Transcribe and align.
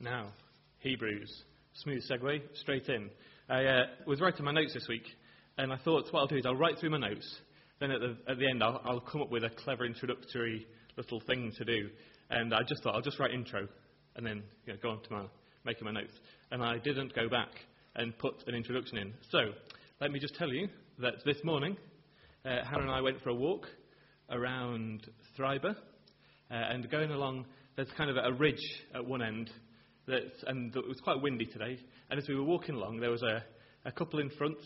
Now, 0.00 0.28
Hebrews. 0.78 1.42
Smooth 1.82 2.04
segue, 2.08 2.40
straight 2.54 2.88
in. 2.88 3.10
I 3.48 3.64
uh, 3.64 3.86
was 4.06 4.20
writing 4.20 4.44
my 4.44 4.52
notes 4.52 4.72
this 4.72 4.86
week, 4.88 5.02
and 5.56 5.72
I 5.72 5.76
thought 5.78 6.04
what 6.12 6.20
I'll 6.20 6.26
do 6.28 6.36
is 6.36 6.46
I'll 6.46 6.54
write 6.54 6.78
through 6.78 6.90
my 6.90 6.98
notes. 6.98 7.28
Then 7.80 7.90
at 7.90 8.00
the, 8.00 8.16
at 8.30 8.38
the 8.38 8.48
end, 8.48 8.62
I'll, 8.62 8.80
I'll 8.84 9.00
come 9.00 9.22
up 9.22 9.30
with 9.30 9.42
a 9.42 9.50
clever 9.50 9.84
introductory 9.84 10.68
little 10.96 11.20
thing 11.26 11.52
to 11.58 11.64
do. 11.64 11.88
And 12.30 12.54
I 12.54 12.60
just 12.62 12.84
thought 12.84 12.94
I'll 12.94 13.02
just 13.02 13.18
write 13.18 13.32
intro, 13.32 13.66
and 14.14 14.24
then 14.24 14.44
you 14.66 14.72
know, 14.72 14.78
go 14.80 14.90
on 14.90 15.02
to 15.02 15.12
my 15.12 15.24
making 15.64 15.84
my 15.84 15.90
notes. 15.90 16.12
And 16.52 16.62
I 16.62 16.78
didn't 16.78 17.12
go 17.12 17.28
back 17.28 17.50
and 17.96 18.16
put 18.18 18.34
an 18.46 18.54
introduction 18.54 18.98
in. 18.98 19.12
So 19.30 19.50
let 20.00 20.12
me 20.12 20.20
just 20.20 20.36
tell 20.36 20.52
you 20.52 20.68
that 21.00 21.14
this 21.24 21.38
morning, 21.42 21.76
uh, 22.44 22.64
Hannah 22.64 22.82
and 22.82 22.90
I 22.92 23.00
went 23.00 23.20
for 23.22 23.30
a 23.30 23.34
walk 23.34 23.66
around 24.30 25.08
Thrybergh, 25.36 25.74
uh, 25.74 25.74
and 26.54 26.88
going 26.88 27.10
along, 27.10 27.46
there's 27.74 27.90
kind 27.96 28.10
of 28.10 28.16
a 28.16 28.32
ridge 28.32 28.62
at 28.94 29.04
one 29.04 29.22
end 29.22 29.50
that, 30.08 30.48
and 30.48 30.74
it 30.74 30.88
was 30.88 31.00
quite 31.00 31.22
windy 31.22 31.46
today. 31.46 31.78
And 32.10 32.18
as 32.18 32.28
we 32.28 32.34
were 32.34 32.42
walking 32.42 32.74
along, 32.74 33.00
there 33.00 33.10
was 33.10 33.22
a, 33.22 33.44
a 33.84 33.92
couple 33.92 34.18
in 34.18 34.30
front. 34.30 34.58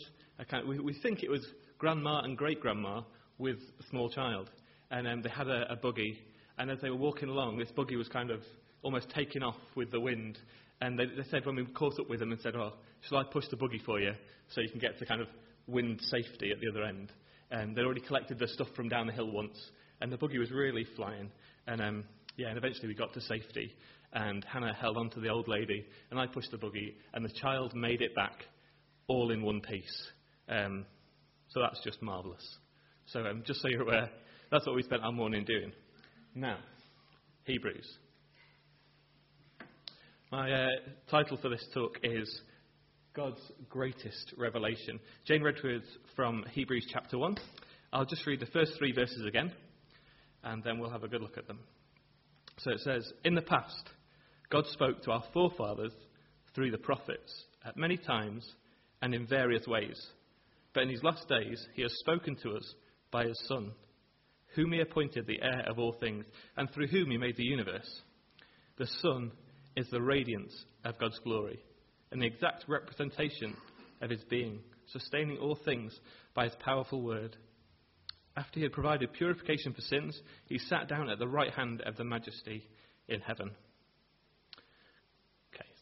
Kind 0.49 0.63
of, 0.63 0.69
we, 0.69 0.79
we, 0.79 0.93
think 1.01 1.23
it 1.23 1.29
was 1.29 1.45
grandma 1.77 2.21
and 2.21 2.37
great 2.37 2.59
grandma 2.59 3.01
with 3.37 3.57
a 3.79 3.83
small 3.89 4.09
child. 4.09 4.49
And 4.91 5.07
um, 5.07 5.21
they 5.21 5.29
had 5.29 5.47
a, 5.47 5.71
a 5.71 5.75
buggy. 5.75 6.19
And 6.57 6.71
as 6.71 6.79
they 6.81 6.89
were 6.89 6.97
walking 6.97 7.29
along, 7.29 7.57
this 7.57 7.71
buggy 7.75 7.95
was 7.95 8.07
kind 8.07 8.31
of 8.31 8.41
almost 8.81 9.09
taking 9.09 9.43
off 9.43 9.57
with 9.75 9.91
the 9.91 9.99
wind. 9.99 10.39
And 10.81 10.97
they, 10.97 11.05
they 11.05 11.23
said 11.29 11.45
when 11.45 11.55
we 11.55 11.65
caught 11.65 11.99
up 11.99 12.09
with 12.09 12.19
them 12.19 12.31
and 12.31 12.41
said, 12.41 12.55
"Oh, 12.55 12.73
shall 13.07 13.19
I 13.19 13.23
push 13.23 13.45
the 13.49 13.57
buggy 13.57 13.81
for 13.85 13.99
you 13.99 14.13
so 14.49 14.61
you 14.61 14.69
can 14.69 14.79
get 14.79 14.99
to 14.99 15.05
kind 15.05 15.21
of 15.21 15.27
wind 15.67 16.01
safety 16.01 16.51
at 16.51 16.59
the 16.59 16.69
other 16.69 16.83
end?" 16.83 17.11
And 17.51 17.75
they'd 17.75 17.83
already 17.83 18.01
collected 18.01 18.39
the 18.39 18.47
stuff 18.47 18.67
from 18.75 18.89
down 18.89 19.07
the 19.07 19.13
hill 19.13 19.31
once, 19.31 19.57
and 20.01 20.11
the 20.11 20.17
buggy 20.17 20.39
was 20.39 20.51
really 20.51 20.85
flying. 20.95 21.31
And 21.67 21.81
um, 21.81 22.03
yeah, 22.35 22.49
and 22.49 22.57
eventually 22.57 22.87
we 22.87 22.95
got 22.95 23.13
to 23.13 23.21
safety 23.21 23.73
and 24.13 24.45
Hannah 24.45 24.73
held 24.73 24.97
on 24.97 25.09
to 25.11 25.19
the 25.19 25.29
old 25.29 25.47
lady, 25.47 25.85
and 26.11 26.19
I 26.19 26.27
pushed 26.27 26.51
the 26.51 26.57
buggy, 26.57 26.95
and 27.13 27.25
the 27.25 27.33
child 27.41 27.73
made 27.75 28.01
it 28.01 28.15
back 28.15 28.45
all 29.07 29.31
in 29.31 29.41
one 29.41 29.61
piece. 29.61 30.07
Um, 30.49 30.85
so 31.49 31.61
that's 31.61 31.81
just 31.83 32.01
marvellous. 32.01 32.57
So 33.07 33.21
um, 33.21 33.43
just 33.45 33.61
so 33.61 33.67
you're 33.69 33.81
aware, 33.81 34.09
that's 34.51 34.65
what 34.65 34.75
we 34.75 34.83
spent 34.83 35.03
our 35.03 35.11
morning 35.11 35.45
doing. 35.45 35.71
Now, 36.35 36.57
Hebrews. 37.45 37.87
My 40.31 40.51
uh, 40.51 40.67
title 41.11 41.37
for 41.41 41.49
this 41.49 41.65
talk 41.73 41.99
is 42.01 42.41
God's 43.15 43.41
Greatest 43.69 44.33
Revelation. 44.37 44.99
Jane 45.25 45.43
Redwood 45.43 45.83
from 46.15 46.43
Hebrews 46.51 46.87
chapter 46.91 47.19
1. 47.19 47.37
I'll 47.91 48.05
just 48.05 48.25
read 48.25 48.39
the 48.39 48.47
first 48.47 48.73
three 48.79 48.91
verses 48.91 49.25
again, 49.27 49.51
and 50.43 50.63
then 50.63 50.79
we'll 50.79 50.89
have 50.89 51.03
a 51.03 51.07
good 51.07 51.21
look 51.21 51.37
at 51.37 51.47
them. 51.47 51.59
So 52.59 52.71
it 52.71 52.79
says, 52.79 53.11
In 53.23 53.35
the 53.35 53.41
past, 53.43 53.89
God 54.53 54.67
spoke 54.67 55.01
to 55.01 55.11
our 55.11 55.23
forefathers 55.33 55.93
through 56.53 56.69
the 56.69 56.77
prophets 56.77 57.43
at 57.65 57.75
many 57.75 57.97
times 57.97 58.47
and 59.01 59.15
in 59.15 59.25
various 59.25 59.65
ways. 59.65 59.99
But 60.75 60.83
in 60.83 60.89
these 60.89 61.01
last 61.01 61.27
days, 61.27 61.65
he 61.73 61.81
has 61.81 61.91
spoken 61.97 62.35
to 62.43 62.51
us 62.51 62.75
by 63.09 63.25
his 63.25 63.41
Son, 63.47 63.71
whom 64.55 64.73
he 64.73 64.79
appointed 64.79 65.25
the 65.25 65.41
heir 65.41 65.63
of 65.67 65.79
all 65.79 65.95
things, 65.99 66.23
and 66.55 66.69
through 66.69 66.85
whom 66.85 67.09
he 67.09 67.17
made 67.17 67.35
the 67.35 67.43
universe. 67.43 68.01
The 68.77 68.85
Son 69.01 69.31
is 69.75 69.87
the 69.89 70.03
radiance 70.03 70.53
of 70.85 70.99
God's 70.99 71.17
glory 71.23 71.59
and 72.11 72.21
the 72.21 72.27
exact 72.27 72.65
representation 72.67 73.57
of 74.01 74.11
his 74.11 74.23
being, 74.29 74.59
sustaining 74.91 75.39
all 75.39 75.57
things 75.65 75.99
by 76.35 76.43
his 76.43 76.55
powerful 76.63 77.01
word. 77.01 77.35
After 78.37 78.59
he 78.59 78.63
had 78.63 78.71
provided 78.71 79.13
purification 79.13 79.73
for 79.73 79.81
sins, 79.81 80.21
he 80.45 80.59
sat 80.59 80.87
down 80.87 81.09
at 81.09 81.17
the 81.17 81.27
right 81.27 81.51
hand 81.51 81.81
of 81.81 81.97
the 81.97 82.03
majesty 82.03 82.67
in 83.07 83.19
heaven. 83.19 83.49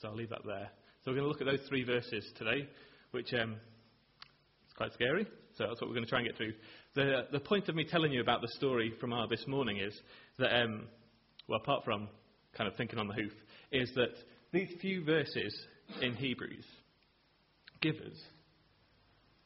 So 0.01 0.07
I'll 0.07 0.15
leave 0.15 0.29
that 0.29 0.43
there. 0.43 0.67
So 1.05 1.11
we're 1.11 1.17
going 1.17 1.25
to 1.25 1.27
look 1.27 1.41
at 1.41 1.47
those 1.47 1.67
three 1.69 1.83
verses 1.83 2.25
today, 2.35 2.67
which 3.11 3.31
um, 3.35 3.51
is 3.51 4.73
quite 4.75 4.91
scary. 4.93 5.27
So 5.55 5.65
that's 5.67 5.79
what 5.79 5.89
we're 5.89 5.95
going 5.95 6.05
to 6.05 6.09
try 6.09 6.19
and 6.19 6.27
get 6.27 6.37
through. 6.37 6.53
The, 6.95 7.27
the 7.31 7.39
point 7.39 7.69
of 7.69 7.75
me 7.75 7.85
telling 7.85 8.11
you 8.11 8.19
about 8.19 8.41
the 8.41 8.47
story 8.57 8.93
from 8.99 9.13
our 9.13 9.27
this 9.27 9.45
morning 9.47 9.77
is 9.77 9.93
that, 10.39 10.59
um, 10.59 10.87
well, 11.47 11.59
apart 11.61 11.83
from 11.85 12.07
kind 12.57 12.67
of 12.67 12.75
thinking 12.77 12.97
on 12.97 13.07
the 13.07 13.13
hoof, 13.13 13.31
is 13.71 13.91
that 13.93 14.13
these 14.51 14.69
few 14.81 15.03
verses 15.03 15.55
in 16.01 16.15
Hebrews 16.15 16.65
give 17.79 17.95
us 17.97 18.17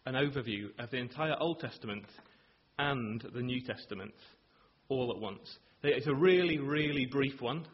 an 0.06 0.14
overview 0.14 0.68
of 0.80 0.90
the 0.90 0.98
entire 0.98 1.36
Old 1.38 1.60
Testament 1.60 2.06
and 2.80 3.22
the 3.34 3.42
New 3.42 3.60
Testament 3.60 4.14
all 4.88 5.12
at 5.14 5.20
once. 5.20 5.58
It's 5.84 6.08
a 6.08 6.16
really, 6.16 6.60
really 6.60 7.08
brief 7.08 7.42
one, 7.42 7.68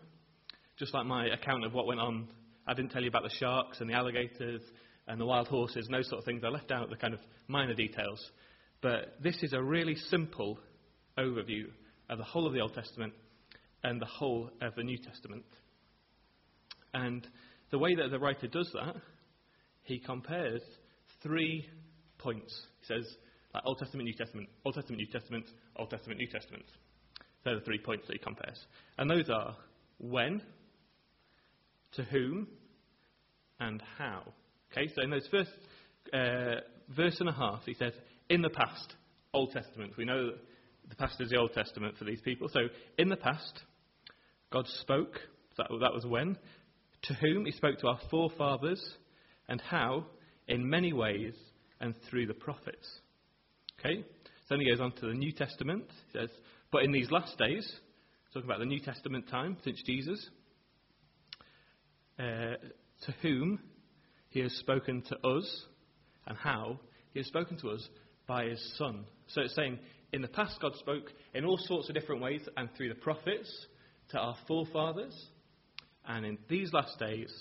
just 0.79 0.95
like 0.95 1.05
my 1.05 1.27
account 1.27 1.63
of 1.63 1.73
what 1.73 1.85
went 1.85 1.99
on 1.99 2.27
I 2.71 2.73
didn't 2.73 2.91
tell 2.91 3.01
you 3.01 3.09
about 3.09 3.23
the 3.23 3.35
sharks 3.37 3.81
and 3.81 3.89
the 3.89 3.95
alligators 3.95 4.61
and 5.05 5.19
the 5.19 5.25
wild 5.25 5.49
horses 5.49 5.87
and 5.87 5.93
those 5.93 6.07
sort 6.07 6.19
of 6.19 6.25
things. 6.25 6.41
I 6.45 6.47
left 6.47 6.71
out 6.71 6.89
the 6.89 6.95
kind 6.95 7.13
of 7.13 7.19
minor 7.49 7.73
details. 7.73 8.17
But 8.81 9.17
this 9.21 9.43
is 9.43 9.51
a 9.51 9.61
really 9.61 9.95
simple 10.09 10.57
overview 11.19 11.65
of 12.09 12.17
the 12.17 12.23
whole 12.23 12.47
of 12.47 12.53
the 12.53 12.61
Old 12.61 12.73
Testament 12.73 13.11
and 13.83 14.01
the 14.01 14.05
whole 14.05 14.49
of 14.61 14.73
the 14.75 14.83
New 14.83 14.97
Testament. 14.97 15.43
And 16.93 17.27
the 17.71 17.77
way 17.77 17.93
that 17.93 18.09
the 18.09 18.19
writer 18.19 18.47
does 18.47 18.71
that, 18.73 18.95
he 19.83 19.99
compares 19.99 20.61
three 21.21 21.67
points. 22.19 22.57
He 22.79 22.85
says, 22.85 23.05
like 23.53 23.63
Old 23.65 23.79
Testament, 23.79 24.05
New 24.05 24.15
Testament, 24.15 24.47
Old 24.63 24.75
Testament, 24.75 25.01
New 25.01 25.11
Testament, 25.11 25.45
Old 25.75 25.89
Testament, 25.89 26.19
New 26.19 26.31
Testament. 26.31 26.63
They're 27.43 27.55
the 27.55 27.65
three 27.65 27.79
points 27.79 28.07
that 28.07 28.13
he 28.13 28.19
compares. 28.19 28.65
And 28.97 29.11
those 29.11 29.29
are 29.29 29.57
when, 29.99 30.41
to 31.95 32.03
whom, 32.03 32.47
and 33.61 33.81
how. 33.97 34.23
Okay, 34.71 34.91
so 34.93 35.01
in 35.01 35.09
those 35.09 35.27
first 35.31 35.51
uh, 36.13 36.61
verse 36.95 37.17
and 37.19 37.29
a 37.29 37.33
half, 37.33 37.61
he 37.65 37.73
says, 37.75 37.93
in 38.29 38.41
the 38.41 38.49
past, 38.49 38.95
Old 39.33 39.51
Testament. 39.51 39.93
We 39.97 40.05
know 40.05 40.31
the 40.89 40.95
past 40.95 41.21
is 41.21 41.29
the 41.29 41.37
Old 41.37 41.53
Testament 41.53 41.97
for 41.97 42.03
these 42.03 42.21
people. 42.21 42.49
So 42.51 42.61
in 42.97 43.07
the 43.07 43.15
past, 43.15 43.61
God 44.51 44.67
spoke. 44.81 45.19
That, 45.57 45.67
that 45.69 45.93
was 45.93 46.05
when. 46.05 46.37
To 47.03 47.13
whom? 47.13 47.45
He 47.45 47.51
spoke 47.51 47.79
to 47.79 47.87
our 47.87 47.99
forefathers. 48.09 48.81
And 49.47 49.61
how? 49.61 50.05
In 50.47 50.69
many 50.69 50.91
ways 50.91 51.33
and 51.79 51.95
through 52.09 52.27
the 52.27 52.33
prophets. 52.33 52.87
Okay? 53.79 54.01
So 54.01 54.55
then 54.55 54.59
he 54.61 54.69
goes 54.69 54.81
on 54.81 54.91
to 54.93 55.07
the 55.07 55.13
New 55.13 55.31
Testament. 55.31 55.85
He 56.11 56.19
says, 56.19 56.29
But 56.71 56.83
in 56.83 56.91
these 56.91 57.09
last 57.09 57.37
days, 57.37 57.71
talking 58.33 58.49
about 58.49 58.59
the 58.59 58.65
New 58.65 58.79
Testament 58.79 59.29
time 59.29 59.57
since 59.63 59.81
Jesus, 59.85 60.29
uh, 62.19 62.55
to 63.01 63.13
whom 63.21 63.59
he 64.29 64.39
has 64.39 64.53
spoken 64.53 65.01
to 65.09 65.27
us 65.27 65.65
and 66.27 66.37
how 66.37 66.79
he 67.13 67.19
has 67.19 67.27
spoken 67.27 67.57
to 67.57 67.69
us 67.69 67.87
by 68.27 68.45
his 68.45 68.73
Son. 68.77 69.05
So 69.27 69.41
it's 69.41 69.55
saying, 69.55 69.79
in 70.13 70.21
the 70.21 70.27
past, 70.27 70.59
God 70.61 70.75
spoke 70.75 71.11
in 71.33 71.45
all 71.45 71.57
sorts 71.57 71.89
of 71.89 71.95
different 71.95 72.21
ways 72.21 72.41
and 72.57 72.69
through 72.75 72.89
the 72.89 72.95
prophets 72.95 73.49
to 74.09 74.19
our 74.19 74.35
forefathers. 74.47 75.15
And 76.05 76.25
in 76.25 76.37
these 76.49 76.71
last 76.73 76.97
days, 76.99 77.31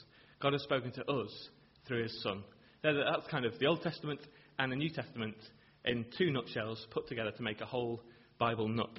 God 0.41 0.53
has 0.53 0.63
spoken 0.63 0.93
to 0.93 1.11
us 1.11 1.49
through 1.87 2.05
his 2.05 2.23
Son. 2.23 2.43
That's 2.83 3.27
kind 3.31 3.45
of 3.45 3.59
the 3.59 3.67
Old 3.67 3.83
Testament 3.83 4.21
and 4.59 4.73
the 4.73 4.77
New 4.77 4.91
Testament 4.91 5.37
in 5.85 6.05
two 6.17 6.31
nutshells 6.31 6.87
put 6.91 7.09
together 7.09 7.33
to 7.33 7.43
make 7.43 7.61
a 7.61 7.67
whole 7.67 8.03
Bible 8.39 8.69
nut. 8.69 8.99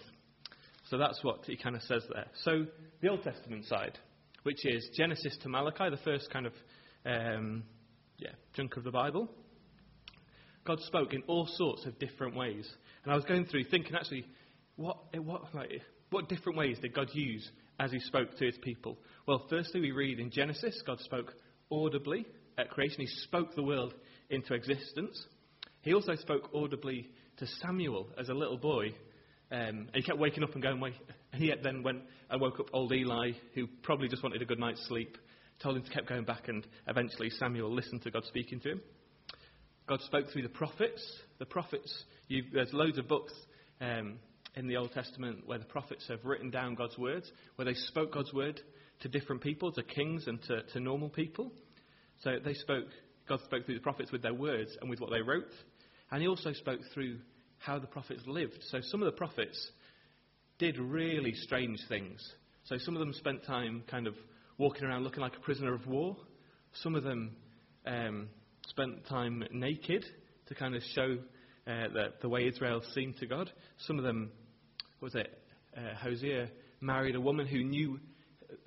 So 0.90 0.98
that's 0.98 1.24
what 1.24 1.46
he 1.46 1.56
kind 1.56 1.76
of 1.76 1.82
says 1.84 2.04
there. 2.14 2.28
So, 2.44 2.66
the 3.02 3.08
Old 3.08 3.24
Testament 3.24 3.66
side 3.66 3.98
which 4.44 4.66
is 4.66 4.90
Genesis 4.96 5.38
to 5.44 5.50
Malachi, 5.50 5.90
the 5.90 5.98
first 6.04 6.30
kind 6.32 6.46
of 6.46 6.54
um, 7.06 7.64
yeah, 8.18 8.32
chunk 8.56 8.78
of 8.78 8.84
the 8.84 8.92
Bible. 8.92 9.30
God 10.66 10.80
spoke 10.82 11.14
in 11.14 11.24
all 11.28 11.48
sorts 11.48 11.86
of 11.86 11.98
different 12.00 12.36
ways. 12.36 12.70
And 13.04 13.12
I 13.12 13.16
was 13.16 13.26
going 13.26 13.46
through 13.46 13.64
thinking, 13.66 13.96
actually, 13.96 14.26
what, 14.76 14.98
what, 15.16 15.54
like, 15.56 15.82
what 16.12 16.30
different 16.30 16.58
ways 16.58 16.78
did 16.82 16.94
God 16.94 17.10
use 17.14 17.50
as 17.80 17.92
he 17.92 18.00
spoke 18.00 18.38
to 18.38 18.46
his 18.46 18.58
people? 18.62 18.98
Well, 19.28 19.46
firstly, 19.50 19.82
we 19.82 19.92
read 19.92 20.20
in 20.20 20.30
Genesis, 20.30 20.82
God 20.86 21.00
spoke 21.00 21.34
audibly 21.72 22.26
at 22.58 22.70
creation. 22.70 23.02
He 23.02 23.08
spoke 23.08 23.56
the 23.56 23.64
world 23.64 23.94
into 24.30 24.54
existence. 24.54 25.26
He 25.82 25.94
also 25.94 26.16
spoke 26.16 26.50
audibly 26.54 27.10
to 27.38 27.48
Samuel 27.62 28.08
as 28.20 28.30
a 28.30 28.34
little 28.34 28.58
boy. 28.58 28.90
Um, 29.52 29.88
and 29.88 29.96
he 29.96 30.04
kept 30.04 30.20
waking 30.20 30.44
up 30.44 30.54
and 30.54 30.62
going, 30.62 30.80
wait, 30.80 30.94
and 31.34 31.42
he 31.42 31.54
then 31.64 31.84
went 31.84 32.02
and 32.30 32.42
woke 32.42 32.60
up 32.60 32.68
old 32.74 32.92
Eli, 32.92 33.32
who 33.54 33.68
probably 33.84 34.08
just 34.08 34.24
wanted 34.24 34.42
a 34.42 34.46
good 34.46 34.60
night's 34.60 34.86
sleep, 34.88 35.18
told 35.62 35.78
him 35.78 35.84
to 35.84 35.90
keep 35.90 36.08
going 36.08 36.26
back, 36.26 36.48
and 36.48 36.66
eventually 36.88 37.30
Samuel 37.30 37.74
listened 37.74 38.02
to 38.04 38.12
God 38.12 38.24
speaking 38.26 38.60
to 38.62 38.72
him. 38.72 38.82
God 39.88 40.02
spoke 40.02 40.30
through 40.32 40.44
the 40.44 40.50
prophets. 40.50 41.02
The 41.40 41.46
prophets, 41.46 42.04
there's 42.30 42.74
loads 42.74 42.98
of 42.98 43.08
books 43.08 43.34
um, 43.80 44.20
in 44.56 44.68
the 44.68 44.78
Old 44.78 44.92
Testament 44.92 45.46
where 45.46 45.58
the 45.58 45.66
prophets 45.66 46.06
have 46.08 46.24
written 46.24 46.50
down 46.50 46.76
God's 46.76 46.98
words, 46.98 47.32
where 47.56 47.66
they 47.66 47.74
spoke 47.74 48.14
God's 48.14 48.34
word 48.34 48.60
to 49.02 49.10
different 49.10 49.42
people, 49.42 49.72
to 49.72 49.84
kings 49.84 50.28
and 50.28 50.42
to, 50.44 50.64
to 50.74 50.80
normal 50.80 51.10
people. 51.10 51.52
So 52.24 52.38
they 52.44 52.54
spoke, 52.54 52.86
God 53.28 53.40
spoke 53.46 53.66
through 53.66 53.76
the 53.76 53.82
prophets 53.82 54.12
with 54.12 54.22
their 54.22 54.34
words 54.34 54.78
and 54.80 54.90
with 54.90 55.00
what 55.00 55.10
they 55.10 55.22
wrote. 55.22 55.52
And 56.12 56.22
he 56.22 56.28
also 56.28 56.54
spoke 56.54 56.82
through 56.94 57.18
how 57.58 57.80
the 57.80 57.88
prophets 57.88 58.22
lived. 58.26 58.60
So 58.70 58.80
some 58.82 59.02
of 59.02 59.06
the 59.06 59.18
prophets 59.18 59.72
did 60.62 60.78
really 60.78 61.34
strange 61.34 61.80
things. 61.90 62.22
So 62.66 62.78
some 62.78 62.96
of 62.96 63.00
them 63.00 63.14
spent 63.14 63.44
time 63.46 63.84
kind 63.90 64.06
of 64.06 64.14
walking 64.60 64.84
around 64.84 65.04
looking 65.04 65.22
like 65.22 65.36
a 65.36 65.40
prisoner 65.40 65.74
of 65.74 65.88
war. 65.88 66.16
Some 66.84 66.94
of 66.94 67.04
them 67.04 67.32
um, 67.88 68.30
spent 68.68 69.08
time 69.08 69.44
naked 69.52 70.06
to 70.48 70.54
kind 70.54 70.76
of 70.76 70.84
show 70.94 71.18
uh, 71.66 71.88
the, 71.92 72.14
the 72.22 72.30
way 72.30 72.48
Israel 72.48 72.84
seemed 72.94 73.18
to 73.18 73.26
God. 73.26 73.52
Some 73.88 73.98
of 73.98 74.04
them, 74.04 74.32
was 75.02 75.16
it, 75.16 75.36
uh, 75.76 75.96
Hosea 75.96 76.50
married 76.80 77.16
a 77.16 77.22
woman 77.22 77.48
who 77.48 77.64
knew 77.64 78.00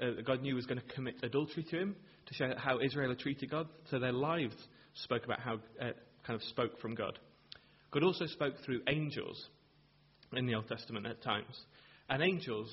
uh, 0.02 0.23
God 0.26 0.43
knew 0.43 0.56
was 0.56 0.67
going 0.67 0.81
to 0.81 0.94
commit 0.94 1.14
adultery 1.23 1.62
to 1.70 1.79
him 1.79 1.96
to 2.26 2.35
show 2.35 2.50
how 2.56 2.81
Israel 2.81 3.11
had 3.11 3.20
treated 3.20 3.50
God. 3.50 3.69
So 3.88 4.00
their 4.00 4.12
lives 4.12 4.56
spoke 4.94 5.25
about 5.25 5.38
how 5.38 5.61
uh, 5.81 5.93
kind 6.26 6.35
of 6.35 6.43
spoke 6.49 6.81
from 6.81 6.96
God. 6.96 7.20
God 7.93 8.02
also 8.02 8.26
spoke 8.26 8.55
through 8.64 8.81
angels 8.88 9.49
in 10.32 10.46
the 10.46 10.55
Old 10.55 10.67
Testament 10.67 11.06
at 11.06 11.23
times, 11.23 11.55
and 12.09 12.23
angels 12.23 12.71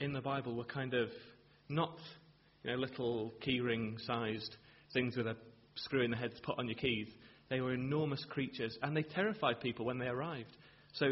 in 0.00 0.12
the 0.12 0.20
Bible 0.20 0.54
were 0.54 0.64
kind 0.64 0.94
of 0.94 1.08
not 1.68 1.96
you 2.62 2.70
know 2.70 2.76
little 2.76 3.32
keyring-sized 3.46 4.56
things 4.92 5.16
with 5.16 5.26
a 5.26 5.36
screw 5.76 6.02
in 6.02 6.10
the 6.10 6.16
head 6.16 6.34
to 6.34 6.42
put 6.42 6.58
on 6.58 6.68
your 6.68 6.76
keys. 6.76 7.08
They 7.48 7.60
were 7.60 7.74
enormous 7.74 8.24
creatures, 8.28 8.76
and 8.82 8.96
they 8.96 9.02
terrified 9.02 9.60
people 9.60 9.84
when 9.84 9.98
they 9.98 10.06
arrived. 10.06 10.56
So 10.94 11.06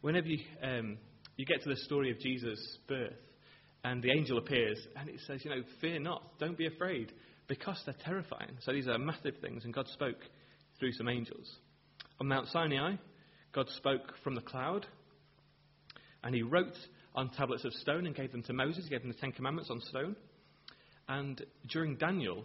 whenever 0.00 0.26
you, 0.26 0.38
um, 0.62 0.98
you 1.36 1.44
get 1.44 1.62
to 1.62 1.68
the 1.68 1.76
story 1.76 2.10
of 2.10 2.18
Jesus' 2.18 2.78
birth, 2.88 3.12
and 3.84 4.02
the 4.02 4.10
angel 4.10 4.38
appears, 4.38 4.78
and 4.96 5.08
it 5.08 5.20
says, 5.26 5.44
you 5.44 5.50
know, 5.50 5.62
fear 5.80 5.98
not, 5.98 6.38
don't 6.38 6.56
be 6.56 6.66
afraid, 6.66 7.12
because 7.46 7.80
they're 7.84 7.94
terrifying. 8.04 8.52
So 8.60 8.72
these 8.72 8.88
are 8.88 8.98
massive 8.98 9.34
things, 9.40 9.64
and 9.64 9.72
God 9.72 9.88
spoke 9.88 10.18
through 10.78 10.92
some 10.92 11.08
angels. 11.08 11.50
On 12.20 12.28
Mount 12.28 12.48
Sinai, 12.48 12.96
God 13.52 13.68
spoke 13.76 14.14
from 14.22 14.34
the 14.34 14.42
cloud, 14.42 14.86
and 16.22 16.34
he 16.34 16.42
wrote 16.42 16.76
on 17.14 17.30
tablets 17.30 17.64
of 17.64 17.72
stone 17.74 18.06
and 18.06 18.14
gave 18.14 18.32
them 18.32 18.42
to 18.44 18.52
Moses. 18.52 18.84
He 18.84 18.90
gave 18.90 19.02
him 19.02 19.08
the 19.08 19.14
Ten 19.14 19.32
Commandments 19.32 19.70
on 19.70 19.80
stone. 19.80 20.16
And 21.08 21.44
during 21.68 21.96
Daniel, 21.96 22.44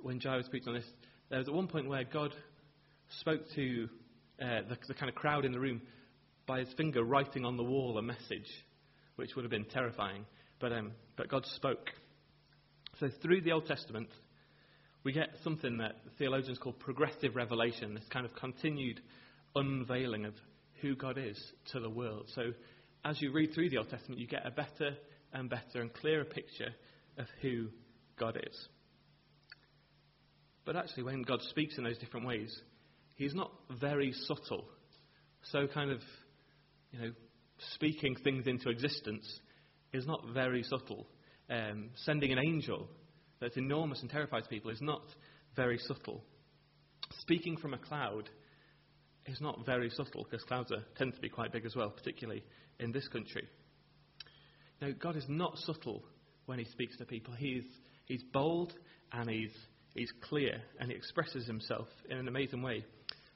when 0.00 0.20
Jairus 0.20 0.48
preached 0.48 0.68
on 0.68 0.74
this, 0.74 0.84
there 1.28 1.38
was 1.38 1.48
at 1.48 1.54
one 1.54 1.66
point 1.66 1.88
where 1.88 2.04
God 2.04 2.32
spoke 3.20 3.42
to 3.54 3.88
uh, 4.40 4.62
the, 4.68 4.76
the 4.88 4.94
kind 4.94 5.08
of 5.08 5.14
crowd 5.14 5.44
in 5.44 5.52
the 5.52 5.60
room 5.60 5.82
by 6.46 6.60
his 6.60 6.72
finger 6.76 7.02
writing 7.02 7.44
on 7.44 7.56
the 7.56 7.64
wall 7.64 7.98
a 7.98 8.02
message 8.02 8.48
which 9.16 9.34
would 9.34 9.44
have 9.44 9.50
been 9.50 9.66
terrifying. 9.66 10.24
But, 10.60 10.72
um, 10.72 10.92
but 11.16 11.28
God 11.28 11.44
spoke. 11.56 11.90
So 12.98 13.08
through 13.22 13.42
the 13.42 13.52
Old 13.52 13.66
Testament, 13.66 14.08
we 15.04 15.12
get 15.12 15.30
something 15.42 15.78
that 15.78 15.96
theologians 16.18 16.58
call 16.58 16.72
progressive 16.72 17.34
revelation, 17.34 17.94
this 17.94 18.04
kind 18.10 18.26
of 18.26 18.34
continued 18.34 19.00
unveiling 19.54 20.24
of 20.24 20.34
who 20.80 20.94
God 20.96 21.18
is 21.18 21.38
to 21.72 21.80
the 21.80 21.90
world. 21.90 22.30
So 22.34 22.52
as 23.04 23.20
you 23.20 23.32
read 23.32 23.54
through 23.54 23.70
the 23.70 23.78
Old 23.78 23.90
Testament, 23.90 24.20
you 24.20 24.26
get 24.26 24.46
a 24.46 24.50
better 24.50 24.96
and 25.32 25.48
better 25.48 25.80
and 25.80 25.92
clearer 25.92 26.24
picture 26.24 26.70
of 27.18 27.26
who 27.40 27.68
God 28.18 28.36
is. 28.36 28.68
But 30.64 30.76
actually, 30.76 31.04
when 31.04 31.22
God 31.22 31.40
speaks 31.50 31.78
in 31.78 31.84
those 31.84 31.98
different 31.98 32.26
ways, 32.26 32.54
He's 33.16 33.34
not 33.34 33.50
very 33.80 34.12
subtle. 34.12 34.64
So, 35.50 35.66
kind 35.66 35.90
of, 35.90 36.00
you 36.92 37.00
know, 37.00 37.12
speaking 37.74 38.16
things 38.22 38.46
into 38.46 38.68
existence 38.70 39.26
is 39.92 40.06
not 40.06 40.22
very 40.32 40.62
subtle. 40.62 41.06
Um, 41.48 41.90
sending 42.04 42.32
an 42.32 42.38
angel 42.38 42.88
that's 43.40 43.56
enormous 43.56 44.00
and 44.02 44.10
terrifies 44.10 44.44
people 44.48 44.70
is 44.70 44.80
not 44.80 45.02
very 45.56 45.78
subtle. 45.78 46.22
Speaking 47.20 47.56
from 47.56 47.74
a 47.74 47.78
cloud 47.78 48.30
is 49.26 49.40
not 49.40 49.64
very 49.66 49.90
subtle 49.90 50.24
because 50.24 50.44
clouds 50.44 50.72
are, 50.72 50.84
tend 50.96 51.14
to 51.14 51.20
be 51.20 51.28
quite 51.28 51.52
big 51.52 51.64
as 51.64 51.76
well, 51.76 51.90
particularly 51.90 52.42
in 52.78 52.92
this 52.92 53.06
country. 53.08 53.46
Now, 54.80 54.90
God 54.98 55.16
is 55.16 55.26
not 55.28 55.58
subtle 55.58 56.02
when 56.46 56.58
He 56.58 56.64
speaks 56.64 56.96
to 56.98 57.04
people. 57.04 57.34
He's, 57.34 57.64
he's 58.06 58.22
bold 58.32 58.72
and 59.12 59.28
he's, 59.28 59.52
he's 59.94 60.12
clear 60.28 60.60
and 60.78 60.90
He 60.90 60.96
expresses 60.96 61.46
Himself 61.46 61.88
in 62.08 62.18
an 62.18 62.28
amazing 62.28 62.62
way. 62.62 62.84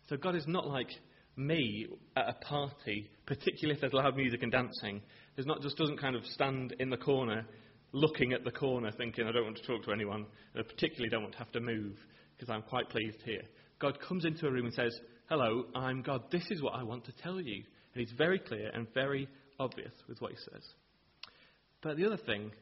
So, 0.09 0.17
God 0.17 0.35
is 0.35 0.47
not 0.47 0.67
like 0.67 0.89
me 1.37 1.87
at 2.17 2.29
a 2.29 2.35
party, 2.45 3.11
particularly 3.27 3.75
if 3.75 3.81
there's 3.81 3.93
loud 3.93 4.17
music 4.17 4.43
and 4.43 4.53
dancing, 4.53 5.03
is 5.37 5.47
not 5.47 5.61
just 5.63 5.77
doesn't 5.77 6.01
kind 6.01 6.17
of 6.17 6.25
stand 6.27 6.75
in 6.79 6.91
the 6.91 6.97
corner, 6.97 7.45
looking 7.93 8.33
at 8.33 8.45
the 8.45 8.51
corner, 8.51 8.91
thinking 8.93 9.27
I 9.27 9.33
don't 9.33 9.45
want 9.45 9.57
to 9.57 9.67
talk 9.67 9.85
to 9.85 9.93
anyone, 9.93 10.27
and 10.55 10.65
I 10.65 10.69
particularly 10.69 11.11
don't 11.11 11.23
want 11.23 11.33
to 11.33 11.39
have 11.39 11.53
to 11.53 11.61
move 11.61 11.97
because 12.37 12.51
I'm 12.51 12.63
quite 12.63 12.89
pleased 12.89 13.19
here. 13.25 13.43
God 13.81 13.99
comes 14.01 14.25
into 14.25 14.47
a 14.47 14.51
room 14.51 14.67
and 14.67 14.75
says, 14.75 14.99
"Hello, 15.29 15.67
I'm 15.75 16.03
God. 16.03 16.31
This 16.31 16.51
is 16.51 16.61
what 16.63 16.75
I 16.75 16.83
want 16.83 17.05
to 17.07 17.13
tell 17.13 17.41
you," 17.41 17.57
and 17.95 18.01
He's 18.01 18.13
very 18.13 18.39
clear 18.39 18.71
and 18.75 18.93
very 18.93 19.29
obvious 19.59 19.93
with 20.09 20.21
what 20.21 20.33
He 20.33 20.37
says. 20.39 20.63
But 21.83 21.97
the 21.97 22.07
other 22.07 22.19
thing 22.19 22.53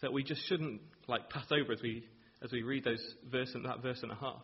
that 0.00 0.12
we 0.12 0.24
just 0.24 0.46
shouldn't 0.48 0.80
like 1.06 1.30
pass 1.30 1.46
over 1.52 1.72
as 1.72 1.82
we 1.82 2.04
as 2.42 2.50
we 2.50 2.62
read 2.62 2.84
those 2.84 3.14
verse 3.30 3.54
and 3.54 3.64
that 3.64 3.82
verse 3.82 4.02
and 4.02 4.10
a 4.10 4.16
half 4.16 4.42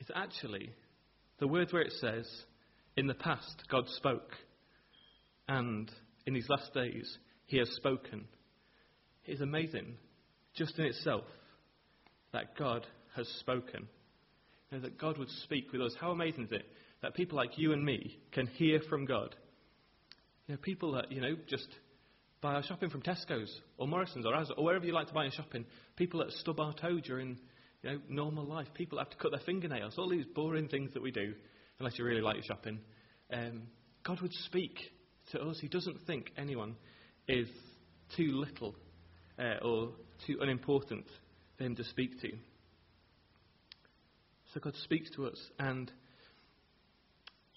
is 0.00 0.10
actually 0.14 0.70
the 1.38 1.46
words 1.46 1.72
where 1.72 1.82
it 1.82 1.92
says 2.00 2.26
in 2.96 3.06
the 3.06 3.14
past, 3.14 3.64
God 3.70 3.88
spoke, 3.88 4.32
and 5.48 5.90
in 6.26 6.32
these 6.34 6.48
last 6.48 6.72
days, 6.72 7.18
He 7.46 7.58
has 7.58 7.68
spoken. 7.72 8.24
It 9.26 9.32
is 9.32 9.40
amazing, 9.40 9.96
just 10.54 10.78
in 10.78 10.86
itself, 10.86 11.24
that 12.32 12.56
God 12.56 12.86
has 13.16 13.28
spoken. 13.40 13.88
That 14.80 14.98
God 14.98 15.18
would 15.18 15.30
speak 15.44 15.72
with 15.72 15.80
us. 15.80 15.94
How 16.00 16.10
amazing 16.10 16.44
is 16.44 16.52
it 16.52 16.66
that 17.02 17.14
people 17.14 17.36
like 17.36 17.58
you 17.58 17.72
and 17.72 17.84
me 17.84 18.18
can 18.32 18.46
hear 18.46 18.80
from 18.88 19.04
God? 19.04 19.34
You 20.46 20.54
know, 20.54 20.60
people 20.60 20.92
that, 20.92 21.10
you 21.10 21.20
know, 21.20 21.36
just 21.48 21.68
buy 22.40 22.54
our 22.54 22.62
shopping 22.62 22.90
from 22.90 23.02
Tesco's 23.02 23.60
or 23.78 23.88
Morrison's 23.88 24.26
or 24.26 24.34
or 24.56 24.64
wherever 24.64 24.84
you 24.84 24.92
like 24.92 25.08
to 25.08 25.14
buy 25.14 25.24
your 25.24 25.32
shopping. 25.32 25.64
People 25.96 26.20
that 26.20 26.32
stub 26.32 26.60
our 26.60 26.74
toe 26.74 27.00
during 27.00 27.38
you 27.82 27.90
know, 27.90 27.98
normal 28.08 28.44
life. 28.44 28.66
People 28.74 28.98
have 28.98 29.10
to 29.10 29.16
cut 29.16 29.30
their 29.30 29.40
fingernails. 29.46 29.94
All 29.98 30.08
these 30.08 30.26
boring 30.34 30.68
things 30.68 30.92
that 30.94 31.02
we 31.02 31.10
do 31.10 31.34
unless 31.78 31.98
you 31.98 32.04
really 32.04 32.20
like 32.20 32.36
your 32.36 32.44
shopping. 32.44 32.80
Um, 33.32 33.62
God 34.04 34.20
would 34.20 34.32
speak 34.44 34.78
to 35.32 35.40
us. 35.40 35.58
He 35.60 35.68
doesn't 35.68 36.06
think 36.06 36.30
anyone 36.36 36.76
is 37.26 37.48
too 38.16 38.32
little 38.32 38.74
uh, 39.38 39.64
or 39.64 39.92
too 40.26 40.38
unimportant 40.40 41.06
for 41.56 41.64
him 41.64 41.76
to 41.76 41.84
speak 41.84 42.20
to. 42.20 42.32
So 44.54 44.60
God 44.60 44.74
speaks 44.84 45.10
to 45.16 45.26
us, 45.26 45.38
and 45.58 45.90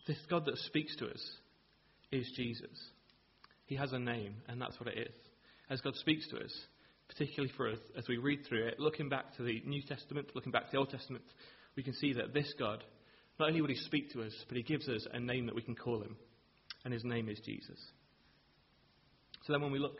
this 0.07 0.17
God 0.29 0.45
that 0.45 0.57
speaks 0.57 0.95
to 0.95 1.05
us 1.05 1.31
is 2.11 2.27
Jesus. 2.35 2.71
He 3.67 3.75
has 3.75 3.93
a 3.93 3.99
name, 3.99 4.33
and 4.47 4.59
that's 4.59 4.79
what 4.79 4.89
it 4.89 4.97
is. 4.97 5.13
As 5.69 5.79
God 5.81 5.95
speaks 5.95 6.27
to 6.29 6.37
us, 6.37 6.51
particularly 7.07 7.53
for 7.55 7.69
us, 7.69 7.77
as 7.95 8.07
we 8.07 8.17
read 8.17 8.39
through 8.47 8.65
it, 8.65 8.79
looking 8.79 9.09
back 9.09 9.35
to 9.37 9.43
the 9.43 9.61
New 9.65 9.83
Testament, 9.83 10.29
looking 10.33 10.51
back 10.51 10.65
to 10.65 10.71
the 10.71 10.79
Old 10.79 10.89
Testament, 10.89 11.23
we 11.75 11.83
can 11.83 11.93
see 11.93 12.13
that 12.13 12.33
this 12.33 12.51
God 12.57 12.83
not 13.39 13.49
only 13.49 13.61
would 13.61 13.69
he 13.69 13.75
speak 13.75 14.11
to 14.13 14.23
us, 14.23 14.33
but 14.47 14.57
he 14.57 14.63
gives 14.63 14.89
us 14.89 15.05
a 15.13 15.19
name 15.19 15.45
that 15.45 15.55
we 15.55 15.61
can 15.61 15.75
call 15.75 16.01
him, 16.01 16.15
and 16.83 16.91
his 16.91 17.03
name 17.03 17.29
is 17.29 17.39
Jesus. 17.45 17.79
So 19.45 19.53
then, 19.53 19.61
when 19.61 19.71
we 19.71 19.79
look 19.79 19.99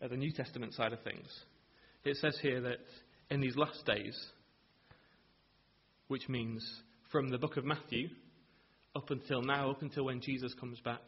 at 0.00 0.10
the 0.10 0.16
New 0.16 0.32
Testament 0.32 0.72
side 0.74 0.92
of 0.92 1.02
things, 1.02 1.26
it 2.04 2.16
says 2.18 2.38
here 2.40 2.60
that 2.60 2.78
in 3.28 3.40
these 3.40 3.56
last 3.56 3.84
days, 3.84 4.16
which 6.08 6.28
means 6.28 6.66
from 7.12 7.28
the 7.28 7.38
book 7.38 7.56
of 7.56 7.64
Matthew 7.64 8.08
up 8.96 9.10
until 9.10 9.42
now, 9.42 9.70
up 9.70 9.82
until 9.82 10.04
when 10.04 10.20
Jesus 10.20 10.52
comes 10.54 10.80
back, 10.80 11.02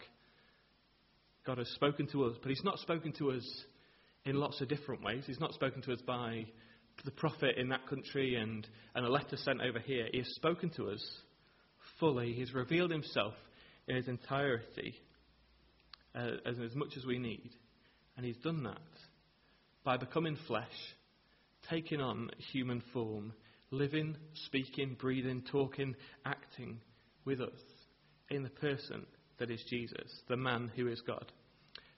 God 1.45 1.59
has 1.59 1.69
spoken 1.71 2.07
to 2.12 2.25
us, 2.25 2.37
but 2.42 2.50
He's 2.50 2.64
not 2.64 2.78
spoken 2.78 3.12
to 3.19 3.33
us 3.33 3.64
in 4.25 4.37
lots 4.37 4.61
of 4.61 4.69
different 4.69 5.02
ways. 5.02 5.25
He's 5.26 5.40
not 5.40 5.54
spoken 5.54 5.83
to 5.83 5.92
us 5.92 6.00
by 6.07 6.47
the 7.04 7.11
prophet 7.11 7.57
in 7.57 7.71
that 7.71 7.87
country 7.88 8.37
and, 8.37 8.66
and 8.95 9.07
a 9.07 9.11
letter 9.11 9.37
sent 9.37 9.61
over 9.62 9.78
here. 9.78 10.07
He 10.12 10.19
has 10.19 10.28
spoken 10.35 10.71
to 10.76 10.90
us 10.90 11.02
fully. 11.99 12.35
He's 12.35 12.52
revealed 12.52 12.90
himself 12.90 13.35
in 13.88 13.97
his 13.97 14.09
entirety 14.09 14.95
uh, 16.14 16.33
as, 16.45 16.57
as 16.62 16.75
much 16.75 16.97
as 16.97 17.07
we 17.07 17.19
need. 17.19 17.50
And 18.16 18.26
he's 18.26 18.37
done 18.37 18.62
that 18.64 18.78
by 19.83 19.97
becoming 19.97 20.37
flesh, 20.47 20.66
taking 21.71 22.00
on 22.00 22.30
human 22.52 22.83
form, 22.92 23.33
living, 23.71 24.17
speaking, 24.47 24.97
breathing, 25.00 25.43
talking, 25.50 25.95
acting 26.25 26.81
with 27.25 27.41
us 27.41 27.59
in 28.31 28.43
the 28.43 28.50
person 28.50 29.07
that 29.39 29.50
is 29.50 29.62
Jesus, 29.69 30.11
the 30.29 30.37
man 30.37 30.71
who 30.77 30.89
is 30.89 31.00
God. 31.07 31.33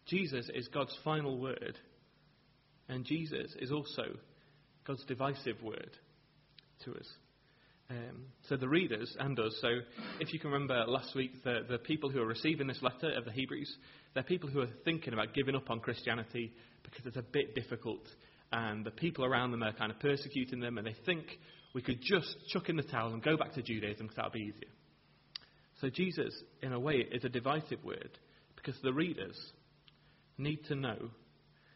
Jesus 0.06 0.50
is 0.54 0.68
God's 0.68 0.96
final 1.04 1.38
word, 1.38 1.78
and 2.88 3.04
Jesus 3.04 3.54
is 3.58 3.70
also 3.70 4.04
God's 4.86 5.04
divisive 5.04 5.62
word 5.62 5.90
to 6.84 6.92
us. 6.92 7.08
Um, 7.90 8.26
so 8.48 8.56
the 8.56 8.68
readers 8.68 9.14
and 9.18 9.38
us. 9.38 9.56
So 9.60 9.68
if 10.18 10.32
you 10.32 10.40
can 10.40 10.50
remember 10.50 10.84
last 10.86 11.14
week, 11.14 11.44
the, 11.44 11.60
the 11.68 11.78
people 11.78 12.10
who 12.10 12.20
are 12.20 12.26
receiving 12.26 12.66
this 12.66 12.80
letter 12.80 13.12
of 13.16 13.24
the 13.24 13.32
Hebrews, 13.32 13.76
they're 14.14 14.22
people 14.22 14.48
who 14.48 14.60
are 14.60 14.68
thinking 14.84 15.12
about 15.12 15.34
giving 15.34 15.54
up 15.54 15.70
on 15.70 15.80
Christianity 15.80 16.52
because 16.82 17.06
it's 17.06 17.16
a 17.16 17.22
bit 17.22 17.54
difficult, 17.54 18.06
and 18.50 18.84
the 18.84 18.90
people 18.90 19.24
around 19.24 19.50
them 19.50 19.62
are 19.62 19.72
kind 19.72 19.90
of 19.90 20.00
persecuting 20.00 20.60
them, 20.60 20.78
and 20.78 20.86
they 20.86 20.96
think 21.06 21.26
we 21.74 21.82
could 21.82 22.00
just 22.02 22.36
chuck 22.48 22.68
in 22.68 22.76
the 22.76 22.82
towel 22.82 23.12
and 23.12 23.22
go 23.22 23.36
back 23.36 23.54
to 23.54 23.62
Judaism 23.62 24.06
because 24.06 24.16
that 24.16 24.24
would 24.26 24.32
be 24.32 24.40
easier. 24.40 24.70
So 25.80 25.88
Jesus, 25.90 26.32
in 26.62 26.72
a 26.72 26.78
way, 26.80 27.06
is 27.10 27.24
a 27.24 27.28
divisive 27.28 27.82
word 27.84 28.18
because 28.56 28.80
the 28.82 28.92
readers 28.92 29.36
need 30.38 30.64
to 30.68 30.74
know 30.74 31.10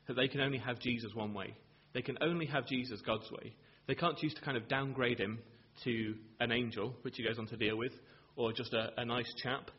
that 0.06 0.14
they 0.14 0.28
can 0.28 0.40
only 0.40 0.58
have 0.58 0.78
Jesus 0.78 1.10
one 1.14 1.34
way. 1.34 1.56
They 1.92 2.02
can 2.02 2.18
only 2.20 2.46
have 2.46 2.66
Jesus 2.66 3.00
God's 3.04 3.30
way. 3.32 3.54
They 3.88 3.94
can't 3.94 4.16
choose 4.18 4.34
to 4.34 4.40
kind 4.42 4.56
of 4.56 4.68
downgrade 4.68 5.18
him 5.18 5.38
to 5.84 6.14
an 6.40 6.52
angel, 6.52 6.94
which 7.02 7.16
he 7.16 7.24
goes 7.24 7.38
on 7.38 7.46
to 7.48 7.56
deal 7.56 7.76
with, 7.76 7.92
or 8.36 8.52
just 8.52 8.72
a, 8.74 8.90
a 8.98 9.04
nice 9.04 9.32
chap, 9.42 9.70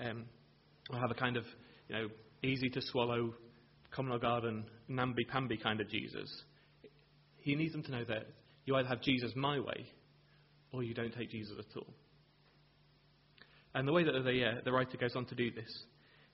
um, 0.00 0.24
or 0.90 0.98
have 0.98 1.10
a 1.10 1.14
kind 1.14 1.36
of, 1.36 1.44
you 1.88 1.96
know, 1.96 2.08
easy 2.42 2.68
to 2.70 2.80
swallow, 2.80 3.34
common 3.90 4.18
garden, 4.18 4.64
namby-pamby 4.88 5.56
kind 5.58 5.80
of 5.80 5.88
Jesus. 5.88 6.30
He 7.38 7.54
needs 7.54 7.72
them 7.72 7.82
to 7.82 7.90
know 7.90 8.04
that 8.04 8.26
you 8.64 8.76
either 8.76 8.88
have 8.88 9.02
Jesus 9.02 9.32
my 9.36 9.60
way, 9.60 9.86
or 10.72 10.82
you 10.82 10.94
don't 10.94 11.14
take 11.14 11.30
Jesus 11.30 11.56
at 11.58 11.76
all. 11.76 11.94
And 13.74 13.88
the 13.88 13.92
way 13.92 14.04
that 14.04 14.12
the, 14.12 14.44
uh, 14.44 14.60
the 14.64 14.72
writer 14.72 14.96
goes 14.96 15.16
on 15.16 15.26
to 15.26 15.34
do 15.34 15.50
this 15.50 15.84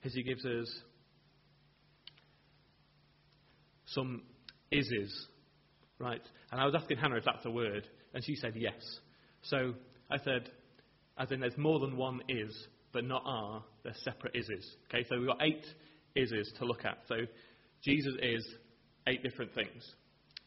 is 0.02 0.14
he 0.14 0.22
gives 0.22 0.44
us 0.44 0.68
some 3.86 4.22
ises, 4.72 5.10
right? 5.98 6.22
And 6.52 6.60
I 6.60 6.64
was 6.64 6.74
asking 6.74 6.98
Hannah 6.98 7.16
if 7.16 7.24
that's 7.24 7.44
a 7.44 7.50
word, 7.50 7.86
and 8.14 8.24
she 8.24 8.34
said 8.36 8.54
yes. 8.56 8.80
So 9.42 9.74
I 10.10 10.18
said, 10.18 10.50
as 11.18 11.30
in 11.30 11.40
there's 11.40 11.56
more 11.56 11.80
than 11.80 11.96
one 11.96 12.20
is, 12.28 12.54
but 12.92 13.04
not 13.04 13.22
are, 13.24 13.62
they're 13.84 13.94
separate 14.04 14.34
ises. 14.34 14.64
Okay, 14.88 15.06
so 15.08 15.18
we've 15.18 15.28
got 15.28 15.42
eight 15.42 15.64
ises 16.16 16.46
to 16.58 16.64
look 16.64 16.84
at. 16.84 16.98
So 17.08 17.16
Jesus 17.82 18.14
is 18.22 18.46
eight 19.06 19.22
different 19.22 19.54
things. 19.54 19.94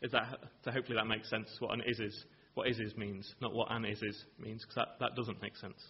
Is 0.03 0.12
that, 0.12 0.38
so 0.63 0.72
hopefully 0.72 0.98
that 0.98 1.07
makes 1.07 1.29
sense 1.29 1.48
what 1.60 1.74
an 1.74 1.81
is 1.88 2.00
is, 2.00 2.25
what 2.55 2.67
is 2.67 2.77
is 2.79 2.95
means, 2.98 3.33
not 3.41 3.53
what 3.53 3.72
an 3.72 3.86
is 3.86 4.01
is 4.03 4.22
means, 4.38 4.62
because 4.62 4.75
that, 4.75 4.88
that 5.00 5.15
doesn't 5.15 5.41
make 5.41 5.55
sense. 5.57 5.81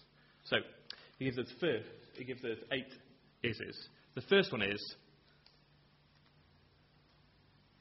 So 0.44 0.56
he 1.18 1.26
gives 1.26 1.38
us 1.38 1.48
first, 1.60 1.88
he 2.14 2.24
gives 2.24 2.44
us 2.44 2.58
eight 2.72 2.92
ises. 3.44 3.76
The 4.14 4.22
first 4.22 4.52
one 4.52 4.62
is 4.62 4.80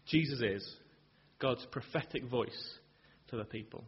Jesus 0.07 0.41
is 0.41 0.75
God's 1.39 1.65
prophetic 1.71 2.25
voice 2.25 2.77
to 3.29 3.37
the 3.37 3.45
people. 3.45 3.83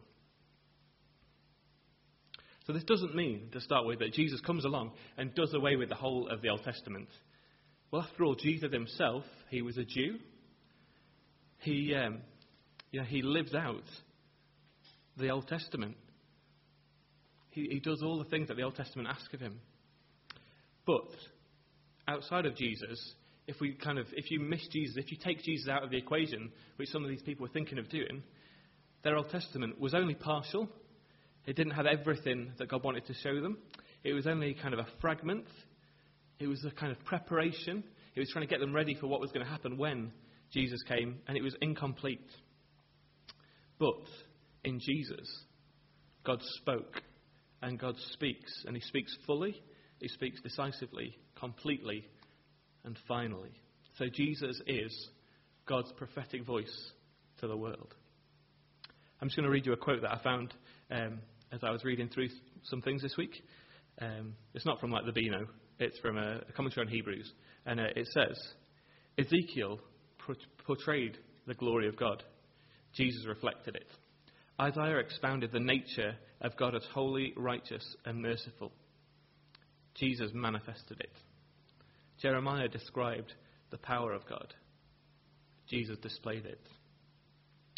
So 2.66 2.72
this 2.72 2.84
doesn't 2.84 3.14
mean, 3.14 3.48
to 3.52 3.60
start 3.60 3.86
with, 3.86 4.00
that 4.00 4.12
Jesus 4.12 4.40
comes 4.40 4.64
along 4.64 4.92
and 5.16 5.34
does 5.34 5.52
away 5.54 5.76
with 5.76 5.88
the 5.88 5.94
whole 5.94 6.28
of 6.28 6.42
the 6.42 6.48
Old 6.48 6.64
Testament. 6.64 7.08
Well, 7.90 8.02
after 8.02 8.24
all, 8.24 8.34
Jesus 8.34 8.72
himself, 8.72 9.24
he 9.50 9.62
was 9.62 9.78
a 9.78 9.84
Jew. 9.84 10.18
He, 11.60 11.94
um, 11.94 12.18
yeah, 12.92 13.04
he 13.04 13.22
lives 13.22 13.54
out 13.54 13.84
the 15.16 15.30
Old 15.30 15.48
Testament. 15.48 15.96
He, 17.50 17.68
he 17.70 17.80
does 17.80 18.02
all 18.02 18.18
the 18.18 18.28
things 18.28 18.48
that 18.48 18.56
the 18.56 18.62
Old 18.62 18.76
Testament 18.76 19.08
asks 19.08 19.32
of 19.32 19.40
him. 19.40 19.60
But 20.86 21.08
outside 22.06 22.46
of 22.46 22.56
Jesus, 22.56 23.14
if 23.46 23.60
we 23.60 23.74
kind 23.74 23.98
of, 23.98 24.06
if 24.12 24.30
you 24.30 24.40
miss 24.40 24.66
Jesus, 24.68 24.96
if 24.96 25.10
you 25.10 25.18
take 25.22 25.42
Jesus 25.42 25.68
out 25.68 25.82
of 25.82 25.90
the 25.90 25.96
equation, 25.96 26.50
which 26.76 26.88
some 26.90 27.02
of 27.02 27.10
these 27.10 27.22
people 27.22 27.44
were 27.46 27.52
thinking 27.52 27.78
of 27.78 27.88
doing, 27.88 28.22
their 29.02 29.16
Old 29.16 29.30
Testament 29.30 29.80
was 29.80 29.94
only 29.94 30.14
partial. 30.14 30.68
It 31.46 31.56
didn't 31.56 31.74
have 31.74 31.86
everything 31.86 32.52
that 32.58 32.68
God 32.68 32.82
wanted 32.82 33.06
to 33.06 33.14
show 33.14 33.40
them. 33.40 33.58
It 34.04 34.12
was 34.12 34.26
only 34.26 34.54
kind 34.54 34.74
of 34.74 34.80
a 34.80 34.86
fragment. 35.00 35.46
It 36.38 36.48
was 36.48 36.64
a 36.64 36.70
kind 36.70 36.92
of 36.92 37.04
preparation. 37.04 37.84
It 38.14 38.20
was 38.20 38.30
trying 38.30 38.46
to 38.46 38.50
get 38.50 38.60
them 38.60 38.74
ready 38.74 38.94
for 38.94 39.06
what 39.06 39.20
was 39.20 39.30
going 39.30 39.44
to 39.44 39.50
happen 39.50 39.76
when 39.76 40.12
Jesus 40.52 40.82
came, 40.82 41.18
and 41.26 41.36
it 41.36 41.42
was 41.42 41.54
incomplete. 41.60 42.28
But 43.78 44.04
in 44.64 44.80
Jesus, 44.80 45.28
God 46.24 46.40
spoke, 46.60 47.02
and 47.62 47.78
God 47.78 47.94
speaks, 48.12 48.64
and 48.66 48.76
He 48.76 48.82
speaks 48.82 49.14
fully, 49.26 49.60
He 50.00 50.08
speaks 50.08 50.40
decisively, 50.40 51.16
completely, 51.38 52.04
and 52.84 52.98
finally. 53.06 53.60
So 53.98 54.06
Jesus 54.12 54.60
is 54.66 55.08
God's 55.66 55.92
prophetic 55.96 56.44
voice 56.44 56.92
to 57.40 57.48
the 57.48 57.56
world. 57.56 57.94
I'm 59.20 59.28
just 59.28 59.36
going 59.36 59.46
to 59.46 59.50
read 59.50 59.66
you 59.66 59.72
a 59.72 59.76
quote 59.76 60.02
that 60.02 60.12
I 60.12 60.22
found 60.22 60.52
um, 60.90 61.20
as 61.52 61.60
I 61.62 61.70
was 61.70 61.84
reading 61.84 62.08
through 62.08 62.28
some 62.64 62.82
things 62.82 63.02
this 63.02 63.16
week. 63.16 63.42
Um, 64.00 64.34
it's 64.54 64.66
not 64.66 64.78
from 64.80 64.90
like 64.90 65.06
the 65.06 65.12
Beano, 65.12 65.46
it's 65.78 65.98
from 66.00 66.18
a, 66.18 66.40
a 66.48 66.52
commentary 66.54 66.86
on 66.86 66.92
Hebrews. 66.92 67.32
And 67.64 67.80
uh, 67.80 67.84
it 67.96 68.06
says 68.12 68.38
Ezekiel 69.18 69.80
portrayed 70.66 71.16
the 71.46 71.54
glory 71.54 71.88
of 71.88 71.96
God, 71.96 72.22
Jesus 72.96 73.26
reflected 73.26 73.76
it. 73.76 73.86
Isaiah 74.60 74.98
expounded 74.98 75.52
the 75.52 75.60
nature 75.60 76.14
of 76.40 76.56
God 76.56 76.74
as 76.74 76.84
holy, 76.94 77.34
righteous, 77.36 77.84
and 78.06 78.22
merciful. 78.22 78.72
Jesus 79.94 80.30
manifested 80.32 81.00
it. 81.00 81.12
Jeremiah 82.20 82.68
described 82.68 83.34
the 83.70 83.78
power 83.78 84.12
of 84.12 84.26
God. 84.26 84.54
Jesus 85.68 85.98
displayed 85.98 86.46
it. 86.46 86.60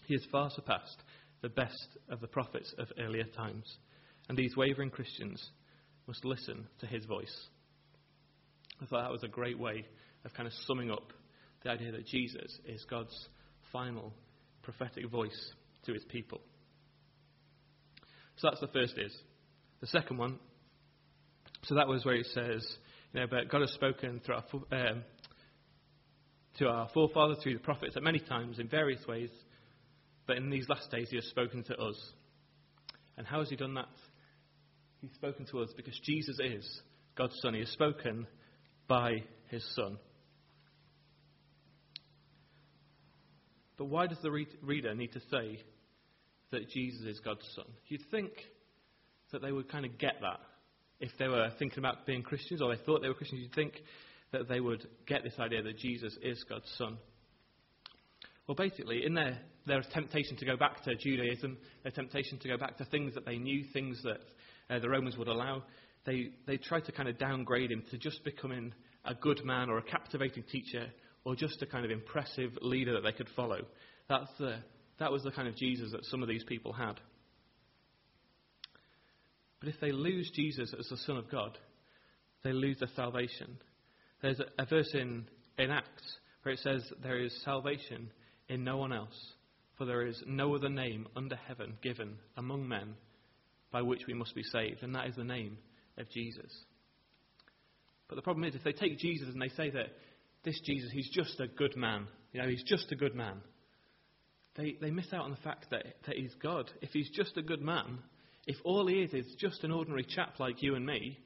He 0.07 0.15
has 0.15 0.25
far 0.31 0.51
surpassed 0.51 1.03
the 1.43 1.49
best 1.49 1.89
of 2.09 2.21
the 2.21 2.27
prophets 2.27 2.73
of 2.79 2.89
earlier 2.99 3.25
times, 3.25 3.67
and 4.29 4.39
these 4.39 4.57
wavering 4.57 4.91
Christians 4.91 5.51
must 6.07 6.25
listen 6.25 6.67
to 6.81 6.87
his 6.87 7.05
voice. 7.05 7.49
I 8.81 8.87
thought 8.87 9.03
that 9.03 9.13
was 9.13 9.25
a 9.25 9.29
great 9.29 9.59
way 9.59 9.85
of 10.25 10.35
kind 10.35 10.47
of 10.47 10.53
summing 10.67 10.91
up 10.91 11.13
the 11.63 11.71
idea 11.71 11.93
that 11.93 12.07
Jesus 12.07 12.59
is 12.67 12.85
God's 12.89 13.29
final 13.73 14.13
prophetic 14.71 15.09
voice 15.11 15.53
to 15.87 15.95
his 15.95 16.05
people. 16.05 16.41
So 18.37 18.49
that's 18.49 18.61
the 18.61 18.69
first 18.69 18.99
is. 18.99 19.17
The 19.81 19.87
second 19.87 20.19
one, 20.19 20.39
so 21.65 21.75
that 21.75 21.89
was 21.89 22.05
where 22.05 22.17
it 22.17 22.27
says, 22.35 22.67
you 23.13 23.21
know, 23.21 23.27
but 23.31 23.49
God 23.49 23.63
has 23.63 23.73
spoken 23.73 24.21
through 24.25 24.35
our, 24.35 24.91
um, 24.91 25.05
to 26.59 26.69
our 26.69 26.89
forefathers 26.93 27.39
through 27.43 27.55
the 27.55 27.61
prophets 27.61 27.97
at 27.97 28.03
many 28.03 28.19
times 28.19 28.59
in 28.59 28.69
various 28.69 29.07
ways, 29.07 29.31
but 30.27 30.37
in 30.37 30.51
these 30.51 30.69
last 30.69 30.91
days 30.91 31.09
he 31.09 31.17
has 31.17 31.27
spoken 31.27 31.65
to 31.65 31.77
us. 31.77 31.97
And 33.17 33.27
how 33.27 33.39
has 33.39 33.49
he 33.49 33.57
done 33.57 33.75
that? 33.75 33.89
He's 35.01 35.15
spoken 35.15 35.47
to 35.47 35.61
us 35.61 35.71
because 35.77 35.99
Jesus 36.05 36.39
is 36.41 36.83
God's 37.17 37.39
Son. 37.41 37.55
He 37.55 37.61
has 37.61 37.71
spoken 37.71 38.27
by 38.87 39.23
his 39.47 39.65
Son. 39.75 39.97
But 43.79 43.87
why 43.87 44.09
does 44.09 44.19
the 44.23 44.31
reader 44.31 44.95
need 44.95 45.13
to 45.13 45.21
say 45.31 45.63
that 46.51 46.69
Jesus 46.69 47.07
is 47.07 47.21
God's 47.21 47.49
Son? 47.55 47.67
You'd 47.87 48.03
think 48.11 48.33
that 49.33 49.41
they 49.41 49.53
would 49.53 49.71
kind 49.71 49.87
of 49.87 49.97
get 49.99 50.21
that 50.21 50.41
if 51.01 51.11
they 51.19 51.29
were 51.29 51.51
thinking 51.59 51.79
about 51.79 52.05
being 52.05 52.23
Christians 52.23 52.61
or 52.61 52.75
they 52.75 52.83
thought 52.83 53.01
they 53.01 53.09
were 53.09 53.15
Christians. 53.15 53.43
You'd 53.43 53.55
think 53.55 53.75
that 54.33 54.49
they 54.49 54.61
would 54.61 54.87
get 55.07 55.23
this 55.23 55.39
idea 55.39 55.63
that 55.63 55.79
Jesus 55.79 56.17
is 56.21 56.45
God's 56.49 56.71
Son. 56.77 56.99
Well, 58.49 58.57
basically, 58.57 59.05
in 59.07 59.15
their, 59.15 59.39
their 59.67 59.83
temptation 59.93 60.37
to 60.39 60.45
go 60.45 60.57
back 60.57 60.83
to 60.85 60.97
Judaism, 60.97 61.57
their 61.83 61.93
temptation 61.93 62.39
to 62.39 62.49
go 62.49 62.57
back 62.57 62.79
to 62.79 62.85
things 62.87 63.15
that 63.15 63.27
they 63.27 63.39
knew, 63.39 63.65
things 63.73 64.03
that 64.03 64.21
uh, 64.75 64.81
the 64.81 64.89
Romans 64.89 65.17
would 65.17 65.29
allow, 65.29 65.63
they, 66.05 66.31
they 66.47 66.57
tried 66.57 66.85
to 66.87 66.93
kind 66.93 67.09
of 67.09 67.19
downgrade 67.19 67.71
him 67.71 67.85
to 67.91 67.99
just 67.99 68.25
becoming 68.25 68.73
a 69.05 69.15
good 69.15 69.45
man 69.45 69.71
or 69.71 69.79
a 69.79 69.83
captivating 69.83 70.43
teacher 70.45 70.87
or 71.29 71.37
just 71.37 71.61
a 71.61 71.67
kind 71.67 71.85
of 71.85 71.91
impressive 71.91 72.53
leader 72.63 72.95
that 72.95 73.03
they 73.03 73.13
could 73.13 73.29
follow. 73.37 73.61
That's 74.09 74.31
the, 74.39 74.57
that 74.99 75.13
was 75.13 75.23
the 75.25 75.31
kind 75.31 75.47
of 75.47 75.55
Jesus 75.57 75.93
that 75.93 76.07
some 76.07 76.23
of 76.23 76.29
these 76.29 76.43
people 76.43 76.73
had. 76.73 76.99
But 79.61 79.69
if 79.69 79.75
they 79.79 79.93
lose 79.93 80.31
Jesus 80.35 80.73
as 80.79 80.89
the 80.89 80.97
Son 80.97 81.19
of 81.19 81.31
God, 81.31 81.59
they 82.45 82.55
lose 82.55 82.79
their 82.79 82.89
salvation. 82.97 83.59
There's 84.23 84.41
a, 84.41 84.63
a 84.63 84.65
verse 84.65 84.89
in, 84.95 85.27
in 85.59 85.71
Acts 85.71 86.17
where 86.45 86.55
it 86.55 86.61
says, 86.61 86.91
There 87.03 87.21
is 87.21 87.39
salvation 87.45 88.11
in 88.49 88.65
no 88.65 88.79
one 88.79 88.95
else, 88.95 89.35
for 89.77 89.85
there 89.85 90.07
is 90.07 90.23
no 90.27 90.55
other 90.55 90.71
name 90.71 91.09
under 91.15 91.37
heaven 91.37 91.75
given 91.83 92.17
among 92.39 92.67
men 92.67 92.95
by 93.71 93.83
which 93.83 94.07
we 94.09 94.15
must 94.15 94.35
be 94.35 94.45
saved, 94.45 94.83
and 94.83 94.95
that 94.95 95.09
is 95.09 95.17
the 95.17 95.25
name 95.25 95.59
of 95.99 96.09
Jesus. 96.09 96.51
But 98.09 98.17
the 98.17 98.23
problem 98.23 98.45
is, 98.45 98.55
if 98.55 98.65
they 98.65 98.73
take 98.73 98.99
Jesus 98.99 99.29
and 99.31 99.43
they 99.43 99.51
say 99.51 99.69
that 99.69 99.89
this 100.45 100.61
Jesus, 100.65 100.91
he's 100.93 101.11
just 101.11 101.39
a 101.41 101.47
good 101.47 101.77
man, 101.77 102.07
you 102.33 102.41
know, 102.41 102.49
he's 102.49 102.63
just 102.65 102.91
a 102.93 102.97
good 102.97 103.15
man, 103.15 103.41
they, 104.59 104.77
they 104.81 104.91
miss 104.91 105.13
out 105.13 105.25
on 105.25 105.31
the 105.31 105.37
fact 105.39 105.67
that, 105.71 105.85
that 106.07 106.17
he's 106.17 106.35
God. 106.43 106.71
If 106.83 106.91
he's 106.91 107.09
just 107.11 107.37
a 107.37 107.43
good 107.43 107.63
man, 107.63 107.99
if 108.47 108.57
all 108.65 108.87
he 108.89 108.97
is 108.97 109.15
is 109.15 109.35
just 109.39 109.63
an 109.63 109.71
ordinary 109.71 110.05
chap 110.05 110.41
like 110.41 110.63
you 110.63 110.75
and 110.75 110.85
me, 110.85 111.19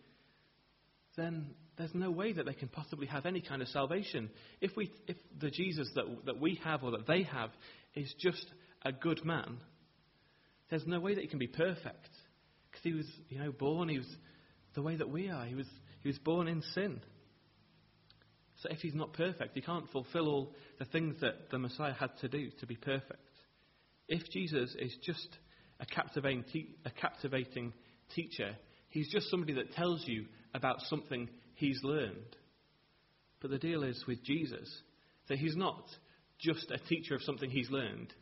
then 1.17 1.47
there's 1.79 1.95
no 1.95 2.11
way 2.11 2.35
that 2.35 2.45
they 2.45 2.53
can 2.53 2.69
possibly 2.69 3.07
have 3.07 3.25
any 3.25 3.41
kind 3.41 3.63
of 3.63 3.69
salvation. 3.69 4.29
If, 4.61 4.77
we, 4.77 4.91
if 5.07 5.17
the 5.41 5.51
Jesus 5.51 5.89
that, 5.95 6.05
that 6.27 6.41
we 6.41 6.61
have 6.63 6.83
or 6.83 6.91
that 6.93 7.07
they 7.07 7.23
have 7.23 7.51
is 7.95 8.15
just 8.19 8.45
a 8.83 8.93
good 8.93 9.25
man, 9.25 9.57
there's 10.69 10.87
no 10.87 11.01
way 11.01 11.15
that 11.15 11.23
he 11.23 11.29
can 11.29 11.39
be 11.39 11.47
perfect. 11.47 12.11
Because 12.71 12.83
he 12.83 12.93
was, 12.93 13.07
you 13.31 13.39
know, 13.39 13.53
born, 13.53 13.89
he 13.89 13.99
was 13.99 14.17
the 14.75 14.83
way 14.83 14.97
that 14.97 15.09
we 15.09 15.31
are. 15.31 15.47
He 15.47 15.55
was, 15.55 15.67
he 16.03 16.09
was 16.09 16.19
born 16.19 16.49
in 16.49 16.63
sin. 16.75 17.01
So 18.63 18.69
if 18.71 18.79
he's 18.79 18.95
not 18.95 19.13
perfect, 19.13 19.55
he 19.55 19.61
can't 19.61 19.91
fulfill 19.91 20.29
all 20.29 20.53
the 20.79 20.85
things 20.85 21.17
that 21.21 21.51
the 21.51 21.59
Messiah 21.59 21.95
had 21.95 22.17
to 22.21 22.29
do 22.29 22.51
to 22.61 22.67
be 22.67 22.77
perfect. 22.77 23.19
If 24.07 24.31
Jesus 24.31 24.75
is 24.79 24.97
just 25.05 25.29
a 25.81 25.87
captivating, 25.87 26.45
te- 26.53 26.77
a 26.85 26.91
captivating 26.91 27.73
teacher, 28.15 28.57
he's 28.89 29.11
just 29.11 29.31
somebody 29.31 29.55
that 29.55 29.73
tells 29.73 30.07
you 30.07 30.27
about 30.55 30.81
something 30.83 31.29
he's 31.57 31.81
learned. 31.83 32.37
But 33.41 33.51
the 33.51 33.59
deal 33.59 33.83
is 33.83 34.05
with 34.07 34.23
Jesus 34.23 34.69
that 35.29 35.39
he's 35.39 35.57
not 35.57 35.83
just 36.39 36.71
a 36.71 36.79
teacher 36.89 37.17
of 37.17 37.23
something 37.23 37.51
he's 37.51 37.71
learned. 37.71 38.13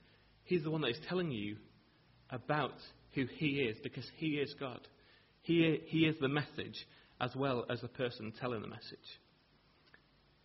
He's 0.45 0.63
the 0.63 0.71
one 0.71 0.81
that 0.83 0.91
is 0.91 1.01
telling 1.07 1.31
you 1.31 1.57
about 2.31 2.75
who 3.13 3.27
he 3.37 3.61
is 3.61 3.77
because 3.83 4.09
he 4.17 4.39
is 4.39 4.55
God. 4.59 4.81
He, 5.43 5.81
he 5.87 6.07
is 6.07 6.17
the 6.19 6.29
message 6.29 6.87
as 7.21 7.35
well 7.37 7.67
as 7.69 7.83
the 7.83 7.89
person 7.89 8.33
telling 8.41 8.63
the 8.63 8.69
message. 8.69 8.99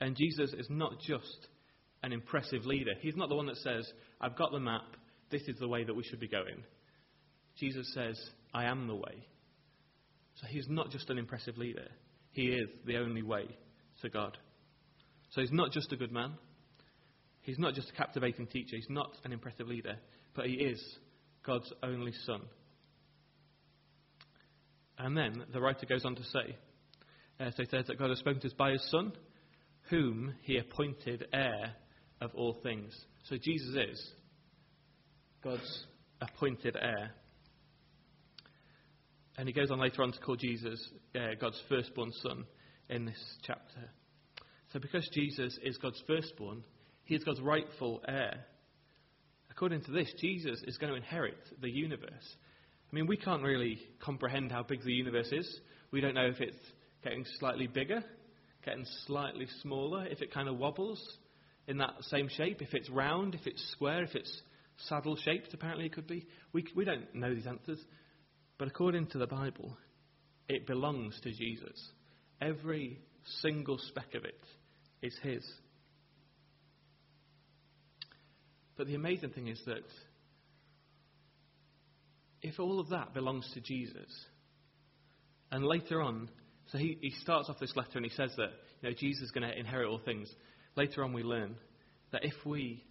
And 0.02 0.16
Jesus 0.16 0.54
is 0.54 0.68
not 0.70 1.00
just 1.00 1.48
an 2.04 2.12
impressive 2.12 2.66
leader. 2.66 2.92
He's 3.00 3.16
not 3.16 3.30
the 3.30 3.36
one 3.36 3.48
that 3.48 3.58
says, 3.58 3.90
I've 4.22 4.38
got 4.38 4.52
the 4.52 4.60
map, 4.60 4.96
this 5.32 5.44
is 5.48 5.58
the 5.60 5.68
way 5.68 5.84
that 5.84 5.96
we 5.96 6.04
should 6.04 6.20
be 6.20 6.28
going. 6.28 6.64
Jesus 7.58 7.92
says, 7.94 8.20
I 8.54 8.66
am 8.66 8.88
the 8.88 8.96
way. 8.96 9.26
So 10.36 10.48
he's 10.48 10.68
not 10.70 10.92
just 10.92 11.10
an 11.10 11.18
impressive 11.18 11.58
leader, 11.58 11.88
he 12.32 12.48
is 12.48 12.68
the 12.86 12.98
only 12.98 13.22
way 13.22 13.46
to 14.02 14.10
God. 14.10 14.38
So 15.32 15.42
he's 15.42 15.52
not 15.52 15.72
just 15.72 15.92
a 15.94 15.96
good 15.96 16.12
man, 16.12 16.34
he's 17.42 17.58
not 17.60 17.74
just 17.74 17.90
a 17.90 17.94
captivating 17.94 18.48
teacher, 18.48 18.76
he's 18.76 18.90
not 18.90 19.12
an 19.24 19.32
impressive 19.32 19.68
leader, 19.68 19.96
but 20.36 20.46
he 20.46 20.54
is 20.54 20.84
God's 21.46 21.72
only 21.82 22.12
son. 22.26 22.42
And 24.98 25.18
then 25.18 25.44
the 25.52 25.62
writer 25.62 25.86
goes 25.86 26.06
on 26.06 26.16
to 26.16 26.24
say, 26.24 26.58
uh, 27.40 27.52
so 27.52 27.64
he 27.64 27.70
says 27.70 27.86
that 27.88 28.00
God 28.00 28.10
has 28.10 28.20
spoken 28.20 28.42
to 28.42 28.48
us 28.48 28.54
by 28.54 28.72
his 28.72 28.92
son, 28.92 29.14
whom 29.90 30.34
he 30.42 30.58
appointed 30.58 31.28
heir 31.34 31.74
of 32.22 32.32
all 32.36 32.58
things. 32.64 32.94
So 33.30 33.38
Jesus 33.42 33.76
is 33.76 34.12
God's 35.44 35.86
appointed 36.22 36.76
heir. 36.80 37.12
And 39.38 39.48
he 39.48 39.54
goes 39.54 39.70
on 39.70 39.80
later 39.80 40.02
on 40.02 40.12
to 40.12 40.20
call 40.20 40.36
Jesus 40.36 40.80
uh, 41.16 41.36
God's 41.40 41.62
firstborn 41.68 42.12
son 42.24 42.46
in 42.90 43.06
this 43.06 43.38
chapter. 43.46 43.90
So 44.72 44.80
because 44.80 45.08
Jesus 45.14 45.58
is 45.62 45.78
God's 45.78 46.02
firstborn, 46.08 46.64
he 47.04 47.16
is 47.16 47.24
God's 47.24 47.42
rightful 47.42 48.02
heir. 48.08 48.46
According 49.52 49.84
to 49.84 49.92
this, 49.92 50.12
Jesus 50.20 50.62
is 50.66 50.78
going 50.78 50.92
to 50.92 50.98
inherit 50.98 51.38
the 51.62 51.70
universe. 51.70 52.36
I 52.92 52.96
mean, 52.96 53.08
we 53.08 53.18
can't 53.18 53.44
really 53.44 53.80
comprehend 54.04 54.52
how 54.52 54.64
big 54.64 54.84
the 54.84 54.92
universe 54.92 55.30
is. 55.32 55.60
We 55.92 56.02
don't 56.02 56.14
know 56.14 56.28
if 56.28 56.42
it's 56.42 56.58
getting 57.04 57.26
slightly 57.40 57.68
bigger, 57.68 58.04
getting 58.66 58.86
slightly 59.06 59.48
smaller, 59.62 60.06
if 60.08 60.22
it 60.22 60.34
kind 60.34 60.50
of 60.50 60.58
wobbles 60.58 61.02
in 61.68 61.78
that 61.78 61.94
same 62.02 62.28
shape, 62.30 62.62
if 62.62 62.74
it's 62.74 62.90
round, 62.90 63.36
if 63.36 63.46
it's 63.46 63.72
square, 63.72 64.04
if 64.04 64.16
it's 64.16 64.42
saddle 64.88 65.16
shaped, 65.16 65.54
apparently 65.54 65.86
it 65.86 65.94
could 65.94 66.08
be. 66.08 66.26
We, 66.54 66.66
we 66.76 66.86
don't 66.86 67.14
know 67.14 67.34
these 67.34 67.48
answers. 67.48 67.80
But 68.58 68.68
according 68.68 69.08
to 69.08 69.18
the 69.18 69.28
Bible, 69.28 69.78
it 70.48 70.68
belongs 70.68 71.20
to 71.24 71.32
Jesus. 71.32 71.92
Every 72.42 73.00
single 73.42 73.78
speck 73.78 74.14
of 74.16 74.26
it 74.26 74.44
is 75.02 75.18
His. 75.24 75.44
But 78.78 78.88
the 78.88 78.96
amazing 78.96 79.30
thing 79.30 79.48
is 79.48 79.62
that 79.66 79.84
if 82.42 82.60
all 82.60 82.80
of 82.80 82.90
that 82.90 83.14
belongs 83.14 83.50
to 83.54 83.62
Jesus, 83.62 84.12
and 85.52 85.66
later 85.66 86.02
on, 86.02 86.30
so 86.72 86.78
he, 86.78 86.98
he 87.02 87.12
starts 87.22 87.50
off 87.50 87.60
this 87.60 87.76
letter 87.76 87.92
and 87.96 88.06
he 88.06 88.12
says 88.12 88.32
that 88.38 88.50
you 88.82 88.90
know, 88.90 88.96
Jesus 88.98 89.24
is 89.24 89.32
going 89.32 89.48
to 89.48 89.58
inherit 89.58 89.88
all 89.88 90.00
things. 90.04 90.30
Later 90.76 91.04
on, 91.04 91.14
we 91.14 91.24
learn 91.24 91.56
that 92.12 92.26
if 92.26 92.34
we, 92.46 92.84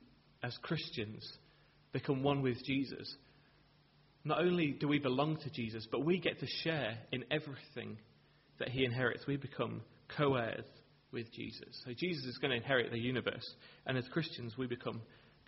as 0.43 0.57
Christians, 0.63 1.27
become 1.93 2.23
one 2.23 2.43
with 2.43 2.65
Jesus, 2.65 3.15
not 4.25 4.41
only 4.41 4.73
do 4.73 4.89
we 4.89 4.99
belong 4.99 5.37
to 5.39 5.51
Jesus, 5.51 5.87
but 5.91 6.05
we 6.05 6.19
get 6.19 6.41
to 6.41 6.47
share 6.63 6.99
in 7.13 7.25
everything 7.31 7.99
that 8.59 8.69
he 8.69 8.85
inherits. 8.85 9.27
We 9.27 9.37
become 9.37 9.83
co 10.17 10.35
heirs 10.35 10.65
with 11.13 11.33
Jesus. 11.33 11.69
So 11.85 11.93
Jesus 11.97 12.25
is 12.25 12.39
going 12.39 12.51
to 12.51 12.57
inherit 12.57 12.91
the 12.91 12.99
universe, 12.99 13.47
and 13.87 13.99
as 13.99 14.05
Christians, 14.13 14.55
we 14.57 14.67
become 14.67 15.03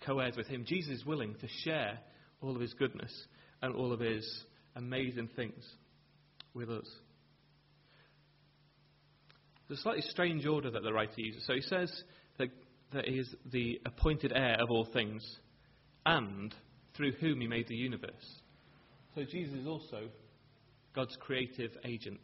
co 0.05 0.19
heirs 0.19 0.37
with 0.37 0.47
him. 0.47 0.63
Jesus 0.65 0.99
is 0.99 1.05
willing 1.05 1.35
to 1.41 1.47
share 1.63 1.99
all 2.41 2.55
of 2.55 2.61
his 2.61 2.73
goodness 2.73 3.11
and 3.61 3.75
all 3.75 3.91
of 3.91 3.99
his 3.99 4.25
amazing 4.75 5.29
things 5.35 5.63
with 6.53 6.69
us. 6.69 6.87
A 9.69 9.75
slightly 9.75 10.03
strange 10.03 10.45
order 10.45 10.71
that 10.71 10.81
the 10.81 10.93
writer 10.93 11.19
uses. 11.19 11.45
So 11.45 11.53
he 11.53 11.61
says 11.61 11.91
that, 12.37 12.49
that 12.93 13.05
he 13.05 13.15
is 13.15 13.35
the 13.51 13.81
appointed 13.85 14.31
heir 14.33 14.55
of 14.61 14.71
all 14.71 14.85
things, 14.93 15.23
and 16.05 16.55
through 16.95 17.11
whom 17.13 17.41
he 17.41 17.47
made 17.47 17.67
the 17.67 17.75
universe. 17.75 18.41
So 19.13 19.23
Jesus 19.25 19.55
is 19.55 19.67
also 19.67 20.07
God's 20.95 21.17
creative 21.19 21.71
agent. 21.83 22.21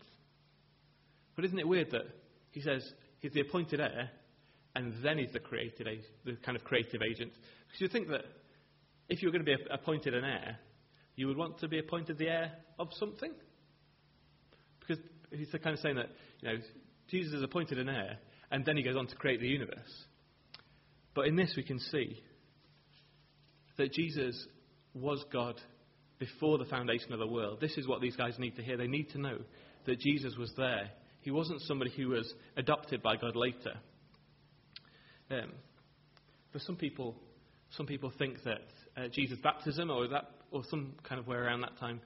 But 1.35 1.45
isn't 1.45 1.59
it 1.59 1.67
weird 1.67 1.91
that 1.91 2.05
he 2.51 2.61
says 2.61 2.87
he's 3.19 3.33
the 3.33 3.41
appointed 3.41 3.81
heir, 3.81 4.09
and 4.75 4.93
then 5.03 5.17
he's 5.17 5.33
the 5.33 5.39
creative, 5.39 5.85
the 6.23 6.37
kind 6.45 6.55
of 6.55 6.63
creative 6.63 7.01
agent? 7.01 7.33
Because 7.67 7.81
you 7.81 7.89
think 7.89 8.07
that 8.07 8.23
if 9.09 9.21
you 9.21 9.27
were 9.27 9.33
going 9.33 9.45
to 9.45 9.57
be 9.57 9.63
appointed 9.69 10.13
an 10.13 10.23
heir, 10.23 10.57
you 11.15 11.27
would 11.27 11.37
want 11.37 11.59
to 11.59 11.67
be 11.67 11.79
appointed 11.79 12.17
the 12.17 12.29
heir 12.29 12.51
of 12.79 12.87
something. 12.93 13.33
Because 14.79 15.03
he's 15.31 15.49
kind 15.61 15.73
of 15.73 15.79
saying 15.79 15.97
that, 15.97 16.09
you 16.41 16.47
know, 16.47 16.55
Jesus 17.09 17.33
is 17.33 17.43
appointed 17.43 17.79
an 17.79 17.89
heir, 17.89 18.17
and 18.51 18.65
then 18.65 18.77
he 18.77 18.83
goes 18.83 18.95
on 18.95 19.07
to 19.07 19.15
create 19.15 19.39
the 19.39 19.47
universe. 19.47 20.05
But 21.15 21.27
in 21.27 21.35
this, 21.35 21.53
we 21.55 21.63
can 21.63 21.79
see 21.79 22.21
that 23.77 23.91
Jesus 23.91 24.47
was 24.93 25.23
God 25.31 25.59
before 26.19 26.57
the 26.57 26.65
foundation 26.65 27.13
of 27.13 27.19
the 27.19 27.27
world. 27.27 27.59
This 27.59 27.77
is 27.77 27.87
what 27.87 28.01
these 28.01 28.15
guys 28.15 28.37
need 28.39 28.55
to 28.55 28.63
hear. 28.63 28.77
They 28.77 28.87
need 28.87 29.09
to 29.11 29.19
know 29.19 29.37
that 29.85 29.99
Jesus 29.99 30.35
was 30.37 30.51
there. 30.55 30.89
He 31.21 31.31
wasn't 31.31 31.61
somebody 31.61 31.91
who 31.95 32.09
was 32.09 32.31
adopted 32.57 33.01
by 33.01 33.15
God 33.17 33.35
later. 33.35 33.73
Um, 35.31 35.51
for 36.51 36.59
some 36.59 36.75
people, 36.75 37.15
some 37.71 37.85
people 37.85 38.11
think 38.17 38.43
that 38.43 38.61
uh, 38.95 39.07
Jesus' 39.11 39.39
baptism, 39.41 39.89
or 39.89 40.07
that, 40.07 40.25
or 40.51 40.63
some 40.69 40.93
kind 41.03 41.19
of 41.19 41.27
way 41.27 41.37
around 41.37 41.61
that 41.61 41.77
time, 41.79 42.01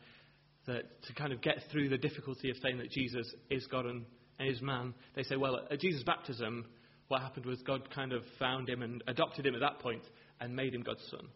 that 0.65 1.01
to 1.03 1.13
kind 1.13 1.33
of 1.33 1.41
get 1.41 1.57
through 1.71 1.89
the 1.89 1.97
difficulty 1.97 2.49
of 2.49 2.57
saying 2.61 2.77
that 2.77 2.91
Jesus 2.91 3.27
is 3.49 3.65
God 3.67 3.85
and 3.85 4.05
is 4.39 4.61
man, 4.61 4.93
they 5.15 5.23
say, 5.23 5.35
well, 5.35 5.61
at 5.69 5.79
Jesus' 5.79 6.03
baptism, 6.03 6.65
what 7.07 7.21
happened 7.21 7.45
was 7.45 7.61
God 7.61 7.89
kind 7.89 8.13
of 8.13 8.23
found 8.37 8.69
him 8.69 8.81
and 8.81 9.03
adopted 9.07 9.45
him 9.45 9.55
at 9.55 9.61
that 9.61 9.79
point 9.79 10.03
and 10.39 10.55
made 10.55 10.73
him 10.73 10.83
God's 10.83 11.05
son. 11.09 11.27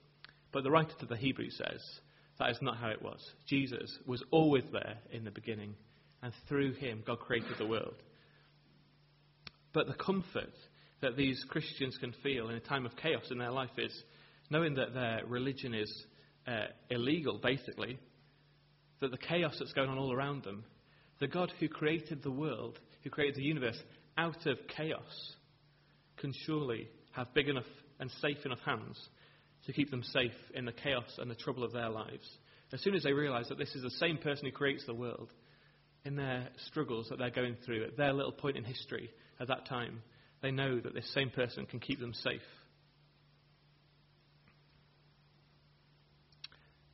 But 0.51 0.63
the 0.63 0.71
writer 0.71 0.93
to 0.99 1.05
the 1.05 1.15
Hebrews 1.15 1.57
says 1.57 1.81
that 2.39 2.49
is 2.49 2.57
not 2.61 2.77
how 2.77 2.89
it 2.89 3.01
was. 3.01 3.19
Jesus 3.47 3.97
was 4.05 4.23
always 4.31 4.63
there 4.71 4.97
in 5.11 5.23
the 5.23 5.31
beginning, 5.31 5.75
and 6.21 6.33
through 6.47 6.73
him, 6.73 7.03
God 7.05 7.19
created 7.19 7.55
the 7.57 7.67
world. 7.67 7.95
But 9.73 9.87
the 9.87 9.93
comfort 9.93 10.53
that 11.01 11.15
these 11.15 11.43
Christians 11.49 11.97
can 11.99 12.13
feel 12.23 12.49
in 12.49 12.55
a 12.55 12.59
time 12.59 12.85
of 12.85 12.95
chaos 12.97 13.23
in 13.31 13.37
their 13.37 13.51
life 13.51 13.69
is 13.77 14.03
knowing 14.49 14.75
that 14.75 14.93
their 14.93 15.21
religion 15.27 15.73
is 15.73 16.05
uh, 16.47 16.65
illegal, 16.89 17.39
basically, 17.41 17.97
that 18.99 19.11
the 19.11 19.17
chaos 19.17 19.55
that's 19.57 19.73
going 19.73 19.89
on 19.89 19.97
all 19.97 20.11
around 20.13 20.43
them, 20.43 20.63
the 21.21 21.27
God 21.27 21.53
who 21.60 21.69
created 21.69 22.23
the 22.23 22.31
world, 22.31 22.79
who 23.03 23.12
created 23.12 23.36
the 23.36 23.47
universe 23.47 23.79
out 24.17 24.45
of 24.47 24.57
chaos, 24.75 25.36
can 26.17 26.34
surely 26.45 26.89
have 27.12 27.34
big 27.36 27.47
enough 27.47 27.63
and 27.99 28.12
safe 28.19 28.43
enough 28.43 28.60
hands 28.65 28.99
to 29.67 29.71
keep 29.71 29.91
them 29.91 30.03
safe 30.03 30.34
in 30.55 30.65
the 30.65 30.71
chaos 30.71 31.19
and 31.19 31.29
the 31.29 31.36
trouble 31.36 31.63
of 31.63 31.71
their 31.71 31.89
lives. 31.89 32.27
As 32.73 32.81
soon 32.81 32.95
as 32.95 33.03
they 33.03 33.13
realize 33.13 33.47
that 33.49 33.60
this 33.60 33.75
is 33.75 33.84
the 33.84 33.91
same 33.91 34.17
person 34.17 34.45
who 34.45 34.51
creates 34.51 34.84
the 34.86 34.95
world, 34.95 35.31
in 36.03 36.15
their 36.15 36.47
struggles 36.65 37.07
that 37.10 37.19
they're 37.19 37.29
going 37.29 37.55
through, 37.63 37.84
at 37.84 37.97
their 37.97 38.13
little 38.13 38.31
point 38.31 38.57
in 38.57 38.63
history 38.63 39.12
at 39.39 39.47
that 39.49 39.67
time, 39.67 40.01
they 40.41 40.49
know 40.49 40.79
that 40.79 40.95
this 40.95 41.13
same 41.13 41.29
person 41.29 41.67
can 41.67 41.79
keep 41.79 41.99
them 41.99 42.15
safe. 42.15 42.41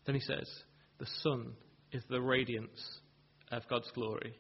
Then 0.05 0.15
he 0.15 0.21
says, 0.21 0.49
The 0.97 1.07
Son 1.23 1.53
is 1.93 2.03
the 2.09 2.21
radiance 2.21 2.99
of 3.51 3.67
God's 3.67 3.89
glory. 3.93 4.35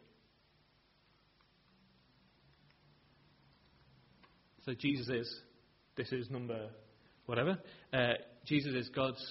So 4.65 4.73
Jesus 4.73 5.07
is, 5.07 5.41
this 5.95 6.11
is 6.11 6.29
number 6.29 6.69
whatever. 7.25 7.57
Uh, 7.93 8.13
Jesus 8.45 8.73
is 8.73 8.89
God's 8.89 9.23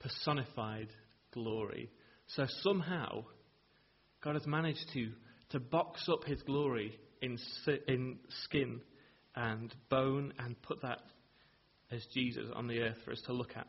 personified 0.00 0.88
glory. 1.32 1.90
So 2.28 2.46
somehow, 2.62 3.24
God 4.24 4.34
has 4.34 4.46
managed 4.46 4.86
to, 4.94 5.10
to 5.50 5.60
box 5.60 6.08
up 6.08 6.24
his 6.24 6.42
glory 6.42 6.98
in, 7.22 7.38
in 7.86 8.18
skin 8.44 8.80
and 9.36 9.72
bone 9.88 10.32
and 10.38 10.60
put 10.62 10.82
that 10.82 11.00
as 11.92 12.04
Jesus 12.12 12.46
on 12.54 12.66
the 12.66 12.80
earth 12.80 12.96
for 13.04 13.12
us 13.12 13.22
to 13.26 13.32
look 13.32 13.52
at. 13.56 13.68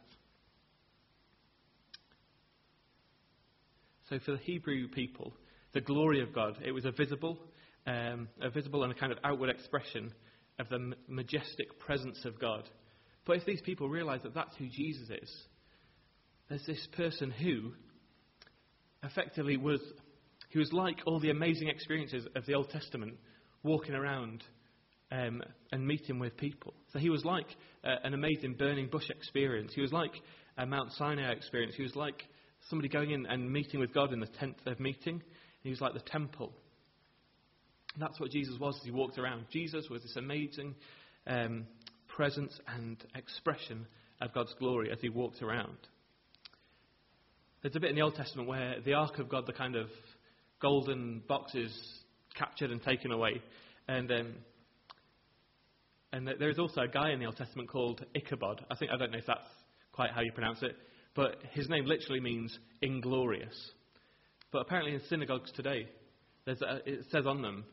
So 4.10 4.20
for 4.20 4.32
the 4.32 4.38
Hebrew 4.38 4.88
people, 4.88 5.34
the 5.74 5.82
glory 5.82 6.22
of 6.22 6.34
God, 6.34 6.58
it 6.64 6.72
was 6.72 6.86
a 6.86 6.92
visible, 6.92 7.38
um, 7.86 8.30
a 8.42 8.50
visible 8.50 8.84
and 8.84 8.92
a 8.92 8.96
kind 8.96 9.12
of 9.12 9.18
outward 9.24 9.50
expression 9.50 10.14
of 10.60 10.70
the 10.70 10.94
majestic 11.08 11.80
presence 11.80 12.24
of 12.26 12.40
God. 12.40 12.70
But 13.26 13.38
if 13.38 13.46
these 13.46 13.62
people 13.62 13.90
realize 13.90 14.22
that 14.24 14.34
that's 14.34 14.56
who 14.56 14.68
Jesus 14.70 15.10
is, 15.10 15.36
there's 16.50 16.66
this 16.66 16.88
person 16.96 17.32
who 17.32 17.74
effectively 19.04 19.58
was, 19.58 19.82
he 20.50 20.60
was 20.60 20.72
like 20.72 20.98
all 21.06 21.20
the 21.20 21.30
amazing 21.30 21.68
experiences 21.68 22.26
of 22.36 22.46
the 22.46 22.54
Old 22.54 22.70
Testament, 22.70 23.16
walking 23.64 23.96
around 23.96 24.44
um, 25.12 25.44
and 25.72 25.86
meeting 25.86 26.20
with 26.20 26.38
people. 26.38 26.74
So 26.94 27.00
he 27.00 27.10
was 27.10 27.26
like 27.26 27.48
uh, 27.84 27.96
an 28.04 28.14
amazing 28.14 28.54
burning 28.54 28.88
bush 28.88 29.10
experience. 29.10 29.74
He 29.74 29.82
was 29.82 29.92
like 29.92 30.14
a 30.58 30.66
Mount 30.66 30.94
Sinai 30.94 31.32
experience. 31.32 31.76
He 31.76 31.84
was 31.84 31.96
like 31.96 32.24
somebody 32.70 32.90
going 32.90 33.12
in 33.12 33.26
and 33.26 33.52
meeting 33.52 33.80
with 33.80 33.94
God 33.94 34.14
in 34.14 34.20
the 34.20 34.28
tent 34.28 34.58
of 34.66 34.80
meeting. 34.80 35.22
He 35.62 35.70
was 35.70 35.82
like 35.82 35.94
the 35.94 36.00
temple. 36.00 36.52
And 37.94 38.02
that's 38.04 38.20
what 38.20 38.32
Jesus 38.32 38.60
was 38.60 38.76
as 38.78 38.84
he 38.84 38.92
walked 38.92 39.18
around. 39.18 39.46
Jesus 39.52 39.90
was 39.90 40.02
this 40.04 40.16
amazing 40.16 40.76
um, 41.26 41.66
presence 42.08 42.60
and 42.68 43.04
expression 43.16 43.88
of 44.22 44.34
God's 44.34 44.54
glory 44.60 44.92
as 44.92 45.00
he 45.02 45.10
walked 45.10 45.42
around. 45.42 45.78
There's 47.62 47.76
a 47.76 47.80
bit 47.80 47.90
in 47.90 47.96
the 47.96 48.02
Old 48.04 48.16
Testament 48.16 48.48
where 48.48 48.76
the 48.86 48.94
Ark 48.94 49.20
of 49.20 49.30
God, 49.30 49.46
the 49.48 49.54
kind 49.54 49.76
of 49.76 49.88
golden 50.62 51.22
box, 51.28 51.56
is 51.56 51.76
captured 52.38 52.72
and 52.72 52.82
taken 52.84 53.12
away. 53.12 53.42
And 53.88 54.12
um, 54.12 54.34
and 56.14 56.28
there 56.28 56.50
is 56.50 56.60
also 56.60 56.82
a 56.82 56.88
guy 56.88 57.12
in 57.12 57.20
the 57.20 57.26
Old 57.26 57.36
Testament 57.36 57.70
called 57.70 58.06
Ichabod. 58.16 58.64
I 58.72 58.76
think 58.76 58.92
I 58.92 58.98
don't 58.98 59.12
know 59.12 59.18
if 59.18 59.26
that's 59.26 59.40
quite 59.92 60.12
how 60.12 60.22
you 60.22 60.32
pronounce 60.32 60.62
it, 60.62 60.76
but 61.18 61.42
his 61.52 61.68
name 61.68 61.86
literally 61.86 62.20
means 62.20 62.58
inglorious. 62.84 63.72
But 64.52 64.60
apparently 64.60 64.94
in 64.94 65.02
synagogues 65.10 65.52
today, 65.52 65.90
a, 66.46 66.76
it 66.86 67.06
says 67.12 67.26
on 67.26 67.42
them, 67.42 67.66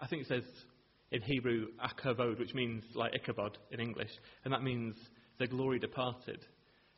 I 0.00 0.06
think 0.06 0.22
it 0.22 0.28
says 0.28 0.44
in 1.10 1.20
Hebrew 1.20 1.66
akavod, 1.84 2.38
which 2.38 2.54
means 2.54 2.84
like 2.94 3.12
Ichabod 3.12 3.58
in 3.72 3.80
English, 3.80 4.10
and 4.44 4.54
that 4.54 4.62
means 4.62 4.94
the 5.40 5.48
glory 5.48 5.80
departed. 5.80 6.46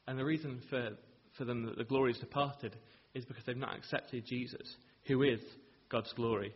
And 0.06 0.18
the 0.18 0.24
reason 0.26 0.60
for, 0.68 0.90
for 1.38 1.46
them 1.46 1.64
that 1.64 1.78
the 1.78 1.84
glory 1.84 2.12
is 2.12 2.18
departed 2.18 2.76
is 3.14 3.24
because 3.24 3.42
they've 3.46 3.56
not 3.56 3.74
accepted 3.74 4.26
Jesus, 4.26 4.76
who 5.06 5.22
is 5.22 5.40
God's 5.88 6.12
glory. 6.12 6.52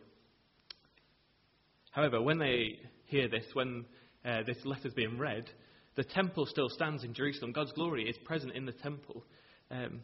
However, 1.89 2.21
when 2.21 2.37
they 2.37 2.79
hear 3.05 3.27
this, 3.27 3.45
when 3.53 3.85
uh, 4.23 4.43
this 4.45 4.57
letter's 4.63 4.93
being 4.93 5.17
read, 5.17 5.49
the 5.95 6.03
temple 6.03 6.45
still 6.45 6.69
stands 6.69 7.03
in 7.03 7.13
Jerusalem. 7.13 7.51
God's 7.51 7.71
glory 7.73 8.09
is 8.09 8.17
present 8.25 8.53
in 8.53 8.65
the 8.65 8.71
temple. 8.71 9.25
Um, 9.71 10.01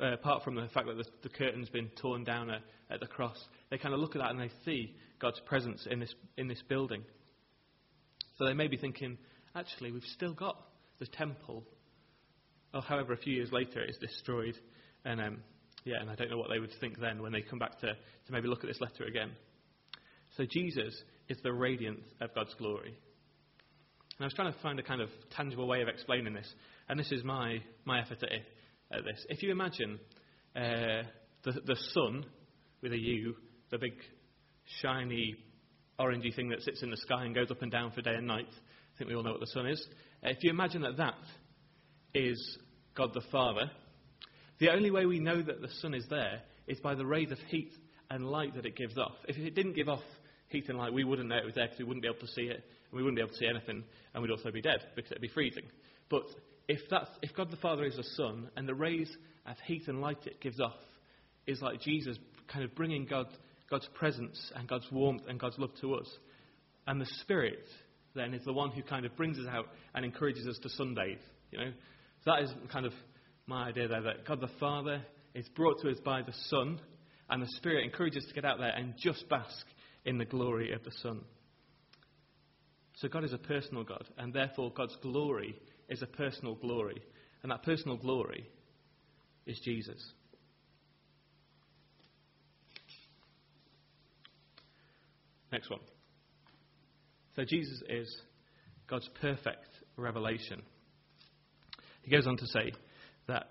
uh, 0.00 0.12
apart 0.12 0.42
from 0.42 0.54
the 0.54 0.68
fact 0.68 0.86
that 0.86 0.96
the, 0.96 1.04
the, 1.22 1.28
curtain's 1.28 1.68
been 1.68 1.90
torn 2.00 2.24
down 2.24 2.48
at, 2.48 2.62
at 2.90 3.00
the 3.00 3.06
cross, 3.06 3.36
they 3.70 3.76
kind 3.76 3.92
of 3.92 4.00
look 4.00 4.16
at 4.16 4.22
that 4.22 4.30
and 4.30 4.40
they 4.40 4.50
see 4.64 4.94
God's 5.20 5.40
presence 5.40 5.86
in 5.90 6.00
this, 6.00 6.14
in 6.38 6.48
this 6.48 6.62
building. 6.68 7.02
So 8.38 8.46
they 8.46 8.54
may 8.54 8.68
be 8.68 8.78
thinking, 8.78 9.18
actually, 9.54 9.92
we've 9.92 10.02
still 10.14 10.32
got 10.32 10.56
the 10.98 11.06
temple. 11.06 11.64
Or 12.72 12.80
however, 12.80 13.12
a 13.12 13.18
few 13.18 13.34
years 13.34 13.52
later, 13.52 13.82
it's 13.82 13.98
destroyed. 13.98 14.56
And 15.04 15.20
um, 15.20 15.38
yeah, 15.84 16.00
and 16.00 16.10
I 16.10 16.14
don't 16.14 16.30
know 16.30 16.38
what 16.38 16.48
they 16.50 16.58
would 16.58 16.72
think 16.80 16.98
then 16.98 17.20
when 17.20 17.32
they 17.32 17.42
come 17.42 17.58
back 17.58 17.78
to, 17.80 17.88
to 17.88 18.32
maybe 18.32 18.48
look 18.48 18.64
at 18.64 18.68
this 18.68 18.80
letter 18.80 19.04
again. 19.04 19.32
So 20.36 20.44
Jesus 20.48 20.94
is 21.28 21.38
the 21.42 21.52
radiance 21.52 22.04
of 22.20 22.34
God's 22.34 22.54
glory. 22.54 22.96
And 24.20 24.24
I 24.24 24.26
was 24.26 24.34
trying 24.34 24.52
to 24.52 24.58
find 24.58 24.78
a 24.78 24.82
kind 24.82 25.00
of 25.00 25.08
tangible 25.34 25.66
way 25.66 25.80
of 25.80 25.88
explaining 25.88 26.34
this, 26.34 26.46
and 26.90 27.00
this 27.00 27.10
is 27.10 27.24
my, 27.24 27.62
my 27.86 28.02
effort 28.02 28.22
at, 28.22 28.98
at 28.98 29.02
this. 29.02 29.24
If 29.30 29.42
you 29.42 29.50
imagine 29.50 29.98
uh, 30.54 31.04
the, 31.42 31.52
the 31.64 31.76
sun 31.94 32.26
with 32.82 32.92
a 32.92 32.98
U, 32.98 33.34
the 33.70 33.78
big 33.78 33.94
shiny 34.82 35.36
orangey 35.98 36.36
thing 36.36 36.50
that 36.50 36.60
sits 36.60 36.82
in 36.82 36.90
the 36.90 36.98
sky 36.98 37.24
and 37.24 37.34
goes 37.34 37.50
up 37.50 37.62
and 37.62 37.72
down 37.72 37.92
for 37.92 38.02
day 38.02 38.14
and 38.14 38.26
night, 38.26 38.44
I 38.50 38.98
think 38.98 39.08
we 39.08 39.16
all 39.16 39.22
know 39.22 39.30
what 39.30 39.40
the 39.40 39.46
sun 39.46 39.66
is. 39.66 39.82
Uh, 40.22 40.28
if 40.28 40.44
you 40.44 40.50
imagine 40.50 40.82
that 40.82 40.98
that 40.98 41.14
is 42.12 42.58
God 42.94 43.14
the 43.14 43.22
Father, 43.32 43.70
the 44.58 44.68
only 44.68 44.90
way 44.90 45.06
we 45.06 45.18
know 45.18 45.40
that 45.40 45.62
the 45.62 45.70
sun 45.80 45.94
is 45.94 46.04
there 46.10 46.42
is 46.66 46.78
by 46.80 46.94
the 46.94 47.06
rays 47.06 47.32
of 47.32 47.38
heat 47.48 47.72
and 48.10 48.26
light 48.26 48.54
that 48.54 48.66
it 48.66 48.76
gives 48.76 48.98
off. 48.98 49.16
If 49.26 49.38
it 49.38 49.54
didn't 49.54 49.76
give 49.76 49.88
off 49.88 50.02
heat 50.50 50.68
and 50.68 50.78
light, 50.78 50.92
we 50.92 51.04
wouldn't 51.04 51.28
know 51.28 51.36
it 51.36 51.44
was 51.44 51.54
there 51.54 51.66
because 51.66 51.78
we 51.78 51.84
wouldn't 51.84 52.02
be 52.02 52.08
able 52.08 52.20
to 52.20 52.32
see 52.32 52.42
it, 52.42 52.56
and 52.90 52.92
we 52.92 53.02
wouldn't 53.02 53.16
be 53.16 53.22
able 53.22 53.32
to 53.32 53.38
see 53.38 53.46
anything, 53.46 53.82
and 54.12 54.22
we'd 54.22 54.30
also 54.30 54.50
be 54.50 54.60
dead 54.60 54.80
because 54.94 55.10
it'd 55.10 55.22
be 55.22 55.28
freezing. 55.28 55.64
But 56.10 56.24
if, 56.68 56.80
that's, 56.90 57.10
if 57.22 57.34
God 57.34 57.50
the 57.50 57.56
Father 57.56 57.84
is 57.84 57.96
the 57.96 58.04
sun, 58.16 58.50
and 58.56 58.68
the 58.68 58.74
rays 58.74 59.10
of 59.46 59.56
heat 59.64 59.88
and 59.88 60.00
light 60.00 60.26
it 60.26 60.40
gives 60.40 60.60
off 60.60 60.74
is 61.46 61.62
like 61.62 61.80
Jesus 61.80 62.18
kind 62.52 62.64
of 62.64 62.74
bringing 62.74 63.06
God, 63.06 63.26
God's 63.70 63.88
presence 63.94 64.52
and 64.56 64.68
God's 64.68 64.86
warmth 64.90 65.22
and 65.28 65.38
God's 65.38 65.58
love 65.58 65.70
to 65.80 65.94
us, 65.94 66.08
and 66.86 67.00
the 67.00 67.06
Spirit 67.22 67.66
then 68.14 68.34
is 68.34 68.44
the 68.44 68.52
one 68.52 68.70
who 68.72 68.82
kind 68.82 69.06
of 69.06 69.16
brings 69.16 69.38
us 69.38 69.46
out 69.48 69.66
and 69.94 70.04
encourages 70.04 70.46
us 70.46 70.58
to 70.62 70.68
sunbathe. 70.82 71.18
You 71.52 71.58
know, 71.58 71.72
that 72.26 72.42
is 72.42 72.50
kind 72.72 72.86
of 72.86 72.92
my 73.46 73.68
idea 73.68 73.86
there 73.86 74.02
that 74.02 74.26
God 74.26 74.40
the 74.40 74.50
Father 74.58 75.02
is 75.34 75.48
brought 75.50 75.80
to 75.82 75.90
us 75.90 75.98
by 76.04 76.22
the 76.22 76.34
Son, 76.48 76.80
and 77.28 77.40
the 77.40 77.48
Spirit 77.56 77.84
encourages 77.84 78.24
us 78.24 78.28
to 78.28 78.34
get 78.34 78.44
out 78.44 78.58
there 78.58 78.70
and 78.70 78.94
just 78.98 79.28
bask 79.28 79.64
in 80.04 80.18
the 80.18 80.24
glory 80.24 80.72
of 80.72 80.82
the 80.84 80.92
Son. 81.02 81.20
So 82.96 83.08
God 83.08 83.24
is 83.24 83.32
a 83.32 83.38
personal 83.38 83.84
God, 83.84 84.04
and 84.18 84.32
therefore 84.32 84.72
God's 84.74 84.96
glory 85.02 85.56
is 85.88 86.02
a 86.02 86.06
personal 86.06 86.54
glory. 86.54 87.02
And 87.42 87.50
that 87.50 87.62
personal 87.62 87.96
glory 87.96 88.46
is 89.46 89.58
Jesus. 89.60 90.12
Next 95.50 95.70
one. 95.70 95.80
So 97.36 97.44
Jesus 97.44 97.82
is 97.88 98.20
God's 98.88 99.08
perfect 99.20 99.66
revelation. 99.96 100.62
He 102.02 102.10
goes 102.10 102.26
on 102.26 102.36
to 102.36 102.46
say 102.46 102.72
that 103.26 103.48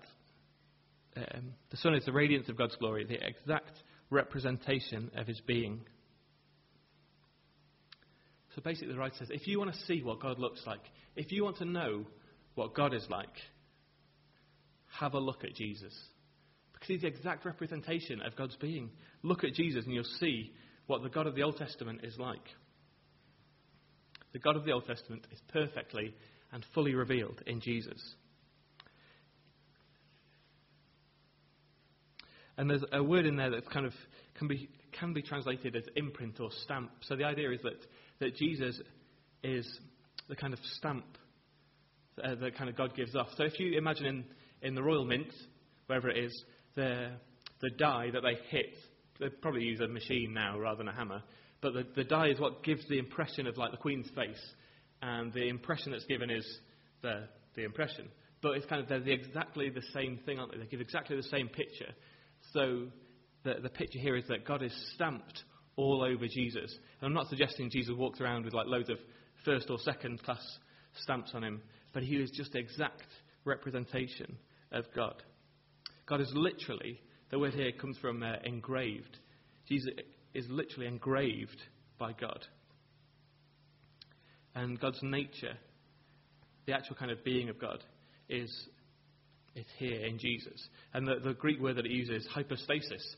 um, 1.16 1.52
the 1.70 1.76
Son 1.76 1.94
is 1.94 2.04
the 2.04 2.12
radiance 2.12 2.48
of 2.48 2.56
God's 2.56 2.76
glory, 2.76 3.04
the 3.04 3.18
exact 3.26 3.82
representation 4.10 5.10
of 5.16 5.26
his 5.26 5.40
being. 5.40 5.80
Basically, 8.62 8.92
the 8.92 8.98
writer 8.98 9.16
says 9.18 9.28
if 9.30 9.46
you 9.46 9.58
want 9.58 9.72
to 9.72 9.80
see 9.86 10.02
what 10.02 10.20
God 10.20 10.38
looks 10.38 10.62
like, 10.66 10.80
if 11.16 11.32
you 11.32 11.44
want 11.44 11.58
to 11.58 11.64
know 11.64 12.04
what 12.54 12.74
God 12.74 12.94
is 12.94 13.06
like, 13.08 13.28
have 14.98 15.14
a 15.14 15.18
look 15.18 15.44
at 15.44 15.54
Jesus. 15.54 15.94
Because 16.72 16.88
he's 16.88 17.00
the 17.02 17.06
exact 17.06 17.44
representation 17.44 18.20
of 18.22 18.36
God's 18.36 18.56
being. 18.56 18.90
Look 19.22 19.44
at 19.44 19.54
Jesus 19.54 19.84
and 19.84 19.94
you'll 19.94 20.04
see 20.18 20.52
what 20.86 21.02
the 21.02 21.08
God 21.08 21.26
of 21.26 21.34
the 21.34 21.42
Old 21.42 21.56
Testament 21.56 22.00
is 22.02 22.18
like. 22.18 22.40
The 24.32 24.38
God 24.38 24.56
of 24.56 24.64
the 24.64 24.72
Old 24.72 24.86
Testament 24.86 25.26
is 25.32 25.40
perfectly 25.52 26.14
and 26.52 26.64
fully 26.74 26.94
revealed 26.94 27.42
in 27.46 27.60
Jesus. 27.60 28.00
And 32.56 32.68
there's 32.68 32.84
a 32.92 33.02
word 33.02 33.26
in 33.26 33.36
there 33.36 33.50
that 33.50 33.70
kind 33.70 33.86
of 33.86 33.92
can 34.36 34.48
be, 34.48 34.68
can 34.98 35.12
be 35.12 35.22
translated 35.22 35.76
as 35.76 35.84
imprint 35.96 36.40
or 36.40 36.50
stamp. 36.64 36.90
So 37.02 37.16
the 37.16 37.24
idea 37.24 37.50
is 37.52 37.62
that 37.62 37.86
that 38.20 38.36
Jesus 38.36 38.80
is 39.42 39.66
the 40.28 40.36
kind 40.36 40.52
of 40.52 40.60
stamp 40.76 41.04
uh, 42.22 42.34
that 42.36 42.56
kind 42.56 42.70
of 42.70 42.76
God 42.76 42.94
gives 42.94 43.16
off. 43.16 43.28
So 43.36 43.44
if 43.44 43.58
you 43.58 43.76
imagine 43.76 44.06
in, 44.06 44.24
in 44.62 44.74
the 44.74 44.82
Royal 44.82 45.04
Mint, 45.04 45.32
wherever 45.86 46.08
it 46.08 46.24
is, 46.24 46.44
the, 46.76 47.10
the 47.60 47.70
die 47.70 48.10
that 48.12 48.22
they 48.22 48.38
hit, 48.48 48.74
they 49.18 49.28
probably 49.28 49.62
use 49.62 49.80
a 49.80 49.88
machine 49.88 50.32
now 50.32 50.58
rather 50.58 50.78
than 50.78 50.88
a 50.88 50.94
hammer, 50.94 51.22
but 51.60 51.74
the, 51.74 51.84
the 51.94 52.04
die 52.04 52.28
is 52.28 52.40
what 52.40 52.62
gives 52.62 52.86
the 52.88 52.98
impression 52.98 53.46
of 53.46 53.56
like 53.58 53.70
the 53.70 53.76
Queen's 53.76 54.08
face, 54.14 54.40
and 55.02 55.32
the 55.32 55.48
impression 55.48 55.92
that's 55.92 56.06
given 56.06 56.30
is 56.30 56.46
the, 57.02 57.28
the 57.54 57.64
impression. 57.64 58.08
But 58.42 58.52
it's 58.52 58.66
kind 58.66 58.82
of, 58.82 58.88
they're 58.88 59.00
the 59.00 59.12
exactly 59.12 59.68
the 59.68 59.82
same 59.92 60.18
thing, 60.24 60.38
aren't 60.38 60.52
they? 60.52 60.58
They 60.58 60.66
give 60.66 60.80
exactly 60.80 61.16
the 61.16 61.22
same 61.24 61.48
picture. 61.48 61.92
So 62.52 62.86
the, 63.44 63.54
the 63.62 63.68
picture 63.68 63.98
here 63.98 64.16
is 64.16 64.24
that 64.28 64.46
God 64.46 64.62
is 64.62 64.72
stamped 64.94 65.42
all 65.76 66.02
over 66.02 66.26
Jesus. 66.26 66.76
And 67.00 67.06
I'm 67.06 67.14
not 67.14 67.28
suggesting 67.28 67.70
Jesus 67.70 67.94
walked 67.96 68.20
around 68.20 68.44
with 68.44 68.54
like 68.54 68.66
loads 68.66 68.90
of 68.90 68.98
first 69.44 69.70
or 69.70 69.78
second 69.78 70.22
class 70.22 70.42
stamps 71.02 71.32
on 71.34 71.44
him, 71.44 71.62
but 71.92 72.02
he 72.02 72.16
is 72.16 72.30
just 72.30 72.54
exact 72.54 73.06
representation 73.44 74.36
of 74.72 74.84
God. 74.94 75.22
God 76.06 76.20
is 76.20 76.30
literally, 76.34 77.00
the 77.30 77.38
word 77.38 77.54
here 77.54 77.72
comes 77.72 77.96
from 77.98 78.22
uh, 78.22 78.34
engraved. 78.44 79.18
Jesus 79.68 79.90
is 80.34 80.46
literally 80.48 80.86
engraved 80.86 81.62
by 81.98 82.12
God. 82.12 82.44
And 84.54 84.80
God's 84.80 84.98
nature, 85.02 85.54
the 86.66 86.72
actual 86.72 86.96
kind 86.96 87.10
of 87.10 87.22
being 87.24 87.48
of 87.48 87.60
God, 87.60 87.82
is, 88.28 88.50
is 89.54 89.66
here 89.78 90.04
in 90.04 90.18
Jesus. 90.18 90.68
And 90.92 91.06
the, 91.06 91.16
the 91.22 91.34
Greek 91.34 91.60
word 91.60 91.76
that 91.76 91.86
it 91.86 91.92
uses, 91.92 92.26
hypostasis, 92.32 93.16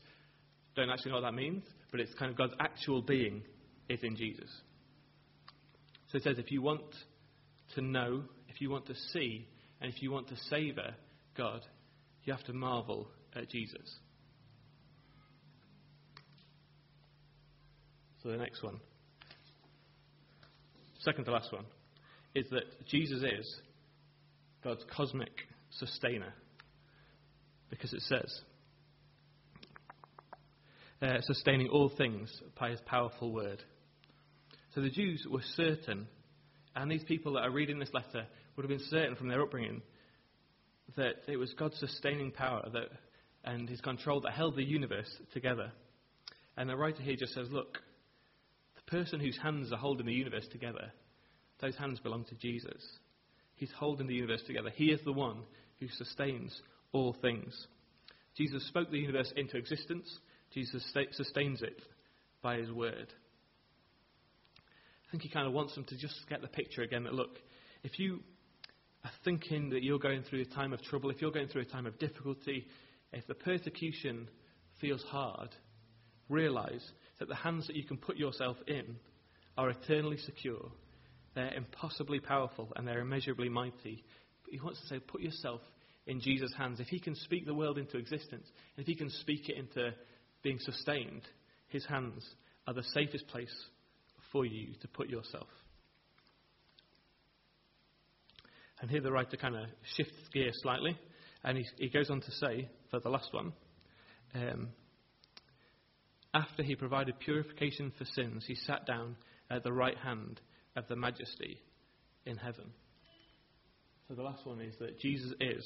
don't 0.75 0.89
actually 0.89 1.11
know 1.11 1.17
what 1.17 1.31
that 1.31 1.33
means, 1.33 1.63
but 1.93 1.99
it's 1.99 2.13
kind 2.15 2.31
of 2.31 2.35
God's 2.35 2.55
actual 2.59 3.03
being 3.03 3.43
is 3.87 3.99
in 4.01 4.15
Jesus. 4.15 4.49
So 6.11 6.17
it 6.17 6.23
says 6.23 6.39
if 6.39 6.51
you 6.51 6.59
want 6.63 6.81
to 7.75 7.81
know, 7.81 8.23
if 8.49 8.59
you 8.59 8.71
want 8.71 8.87
to 8.87 8.95
see, 9.13 9.47
and 9.79 9.93
if 9.93 10.01
you 10.01 10.09
want 10.09 10.27
to 10.29 10.35
savour 10.49 10.95
God, 11.37 11.61
you 12.23 12.33
have 12.33 12.43
to 12.45 12.53
marvel 12.53 13.09
at 13.35 13.47
Jesus. 13.47 13.99
So 18.23 18.29
the 18.29 18.37
next 18.37 18.63
one, 18.63 18.79
second 21.01 21.25
to 21.25 21.31
last 21.31 21.53
one, 21.53 21.65
is 22.33 22.47
that 22.49 22.87
Jesus 22.87 23.21
is 23.21 23.55
God's 24.63 24.83
cosmic 24.91 25.31
sustainer. 25.69 26.33
Because 27.69 27.93
it 27.93 28.01
says, 28.01 28.41
uh, 31.03 31.19
sustaining 31.21 31.67
all 31.67 31.91
things 31.97 32.31
by 32.57 32.69
his 32.69 32.79
powerful 32.85 33.31
word. 33.31 33.61
So 34.73 34.81
the 34.81 34.89
Jews 34.89 35.27
were 35.29 35.41
certain, 35.55 36.07
and 36.75 36.89
these 36.89 37.03
people 37.03 37.33
that 37.33 37.41
are 37.41 37.51
reading 37.51 37.77
this 37.77 37.93
letter 37.93 38.25
would 38.55 38.63
have 38.63 38.69
been 38.69 38.87
certain 38.89 39.15
from 39.15 39.27
their 39.27 39.41
upbringing 39.41 39.81
that 40.95 41.15
it 41.27 41.37
was 41.37 41.53
God's 41.53 41.77
sustaining 41.79 42.31
power 42.31 42.67
that, 42.71 42.89
and 43.43 43.67
his 43.67 43.81
control 43.81 44.21
that 44.21 44.31
held 44.31 44.55
the 44.55 44.63
universe 44.63 45.09
together. 45.33 45.71
And 46.55 46.69
the 46.69 46.77
writer 46.77 47.01
here 47.01 47.17
just 47.17 47.33
says, 47.33 47.47
look, 47.51 47.79
the 48.75 48.91
person 48.91 49.19
whose 49.19 49.37
hands 49.37 49.73
are 49.73 49.77
holding 49.77 50.05
the 50.05 50.13
universe 50.13 50.47
together, 50.51 50.91
those 51.59 51.75
hands 51.75 51.99
belong 51.99 52.25
to 52.25 52.35
Jesus. 52.35 52.81
He's 53.55 53.71
holding 53.77 54.07
the 54.07 54.15
universe 54.15 54.43
together. 54.47 54.69
He 54.73 54.85
is 54.85 55.01
the 55.03 55.13
one 55.13 55.39
who 55.79 55.87
sustains 55.89 56.61
all 56.91 57.15
things. 57.21 57.67
Jesus 58.37 58.65
spoke 58.67 58.89
the 58.89 58.99
universe 58.99 59.31
into 59.35 59.57
existence. 59.57 60.07
Jesus 60.53 60.83
sustains 61.11 61.61
it 61.61 61.81
by 62.41 62.57
his 62.57 62.71
word. 62.71 63.07
I 65.07 65.11
think 65.11 65.23
he 65.23 65.29
kind 65.29 65.47
of 65.47 65.53
wants 65.53 65.75
them 65.75 65.85
to 65.85 65.97
just 65.97 66.15
get 66.29 66.41
the 66.41 66.47
picture 66.47 66.81
again 66.81 67.03
that 67.03 67.13
look, 67.13 67.37
if 67.83 67.99
you 67.99 68.19
are 69.03 69.11
thinking 69.23 69.69
that 69.71 69.83
you're 69.83 69.99
going 69.99 70.23
through 70.23 70.41
a 70.41 70.45
time 70.45 70.73
of 70.73 70.81
trouble, 70.83 71.09
if 71.09 71.21
you're 71.21 71.31
going 71.31 71.47
through 71.47 71.61
a 71.61 71.65
time 71.65 71.85
of 71.85 71.97
difficulty, 71.99 72.67
if 73.11 73.25
the 73.27 73.35
persecution 73.35 74.27
feels 74.79 75.03
hard, 75.03 75.49
realize 76.29 76.83
that 77.19 77.27
the 77.27 77.35
hands 77.35 77.67
that 77.67 77.75
you 77.75 77.83
can 77.83 77.97
put 77.97 78.17
yourself 78.17 78.57
in 78.67 78.95
are 79.57 79.69
eternally 79.69 80.17
secure. 80.17 80.71
They're 81.35 81.53
impossibly 81.53 82.19
powerful 82.19 82.71
and 82.75 82.87
they're 82.87 83.01
immeasurably 83.01 83.49
mighty. 83.49 84.03
But 84.43 84.53
he 84.53 84.59
wants 84.59 84.81
to 84.81 84.87
say, 84.87 84.99
put 84.99 85.21
yourself 85.21 85.61
in 86.05 86.19
Jesus' 86.19 86.53
hands. 86.57 86.79
If 86.79 86.87
he 86.87 86.99
can 86.99 87.15
speak 87.15 87.45
the 87.45 87.53
world 87.53 87.77
into 87.77 87.97
existence, 87.97 88.47
if 88.77 88.85
he 88.85 88.95
can 88.95 89.09
speak 89.09 89.49
it 89.49 89.57
into 89.57 89.93
being 90.43 90.59
sustained, 90.59 91.23
his 91.69 91.85
hands 91.85 92.23
are 92.67 92.73
the 92.73 92.83
safest 92.83 93.27
place 93.27 93.53
for 94.31 94.45
you 94.45 94.73
to 94.81 94.87
put 94.87 95.09
yourself. 95.09 95.47
And 98.81 98.91
here 98.91 99.01
the 99.01 99.11
writer 99.11 99.37
kind 99.37 99.55
of 99.55 99.65
shifts 99.95 100.27
gear 100.33 100.51
slightly, 100.61 100.97
and 101.43 101.57
he, 101.57 101.65
he 101.77 101.89
goes 101.89 102.09
on 102.09 102.21
to 102.21 102.31
say, 102.31 102.69
for 102.91 102.99
the 102.99 103.09
last 103.09 103.33
one, 103.33 103.53
um, 104.35 104.69
after 106.33 106.63
he 106.63 106.75
provided 106.75 107.19
purification 107.19 107.91
for 107.97 108.05
sins, 108.05 108.43
he 108.47 108.55
sat 108.55 108.85
down 108.85 109.15
at 109.49 109.63
the 109.63 109.71
right 109.71 109.97
hand 109.97 110.41
of 110.75 110.87
the 110.87 110.95
majesty 110.95 111.59
in 112.25 112.37
heaven. 112.37 112.71
So 114.07 114.15
the 114.15 114.23
last 114.23 114.45
one 114.45 114.59
is 114.59 114.73
that 114.79 114.99
Jesus 114.99 115.31
is 115.39 115.65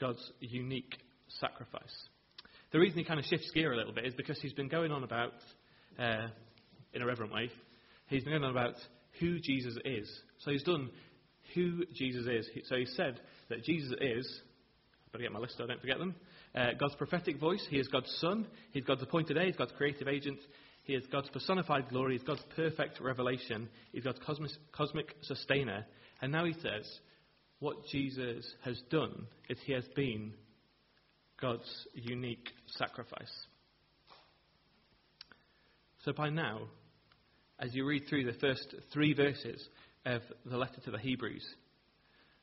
God's 0.00 0.32
unique 0.40 0.96
sacrifice. 1.40 2.08
The 2.72 2.78
reason 2.78 2.98
he 2.98 3.04
kind 3.04 3.20
of 3.20 3.26
shifts 3.26 3.50
gear 3.52 3.72
a 3.72 3.76
little 3.76 3.92
bit 3.92 4.06
is 4.06 4.14
because 4.14 4.40
he's 4.40 4.54
been 4.54 4.68
going 4.68 4.92
on 4.92 5.04
about, 5.04 5.34
uh, 5.98 6.28
in 6.94 7.02
a 7.02 7.06
reverent 7.06 7.32
way, 7.32 7.50
he's 8.06 8.24
been 8.24 8.32
going 8.32 8.44
on 8.44 8.50
about 8.50 8.74
who 9.20 9.38
Jesus 9.40 9.76
is. 9.84 10.10
So 10.38 10.50
he's 10.50 10.62
done 10.62 10.90
who 11.54 11.84
Jesus 11.94 12.26
is. 12.26 12.48
So 12.68 12.76
he 12.76 12.86
said 12.86 13.20
that 13.50 13.62
Jesus 13.64 13.92
is, 14.00 14.40
I 15.06 15.12
better 15.12 15.24
get 15.24 15.32
my 15.32 15.38
list 15.38 15.58
so 15.58 15.64
I 15.64 15.66
don't 15.66 15.80
forget 15.82 15.98
them, 15.98 16.14
uh, 16.54 16.68
God's 16.80 16.94
prophetic 16.94 17.38
voice. 17.38 17.64
He 17.68 17.78
is 17.78 17.88
God's 17.88 18.10
Son. 18.20 18.46
He's 18.72 18.84
God's 18.84 19.02
appointed 19.02 19.36
heir. 19.36 19.46
He's 19.46 19.56
God's 19.56 19.72
creative 19.76 20.08
agent. 20.08 20.38
He 20.84 20.94
is 20.94 21.04
God's 21.12 21.28
personified 21.28 21.90
glory. 21.90 22.16
He's 22.16 22.26
God's 22.26 22.42
perfect 22.56 23.00
revelation. 23.00 23.68
He's 23.92 24.04
God's 24.04 24.18
cosmic, 24.24 24.50
cosmic 24.72 25.14
sustainer. 25.22 25.86
And 26.22 26.32
now 26.32 26.46
he 26.46 26.54
says, 26.54 26.90
what 27.58 27.86
Jesus 27.90 28.50
has 28.64 28.80
done 28.90 29.26
is 29.50 29.58
he 29.66 29.72
has 29.74 29.84
been 29.94 30.32
God's 31.42 31.86
unique 31.94 32.48
sacrifice. 32.78 33.32
So 36.04 36.12
by 36.12 36.30
now, 36.30 36.60
as 37.58 37.74
you 37.74 37.84
read 37.84 38.04
through 38.08 38.24
the 38.24 38.38
first 38.38 38.74
three 38.92 39.12
verses 39.12 39.68
of 40.06 40.22
the 40.46 40.56
letter 40.56 40.80
to 40.84 40.90
the 40.92 40.98
Hebrews, 40.98 41.44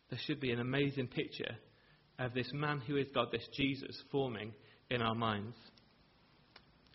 there 0.09 0.19
should 0.25 0.41
be 0.41 0.51
an 0.51 0.59
amazing 0.59 1.07
picture 1.07 1.55
of 2.19 2.33
this 2.33 2.51
man 2.53 2.81
who 2.81 2.97
is 2.97 3.07
God, 3.15 3.29
this 3.31 3.47
Jesus, 3.55 3.97
forming 4.11 4.53
in 4.89 5.01
our 5.01 5.15
minds. 5.15 5.55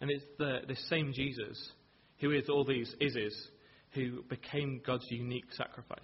And 0.00 0.10
it's 0.10 0.24
the, 0.38 0.58
this 0.68 0.84
same 0.90 1.12
Jesus 1.14 1.72
who 2.18 2.32
is 2.32 2.48
all 2.50 2.64
these 2.64 2.94
ises 3.00 3.34
who 3.92 4.22
became 4.28 4.82
God's 4.86 5.06
unique 5.10 5.52
sacrifice. 5.52 5.98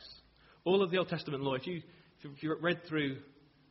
All 0.65 0.83
of 0.83 0.91
the 0.91 0.99
Old 0.99 1.09
Testament 1.09 1.43
law, 1.43 1.55
if 1.55 1.67
you 1.67 1.83
if 2.23 2.43
you 2.43 2.55
read 2.61 2.81
through 2.87 3.17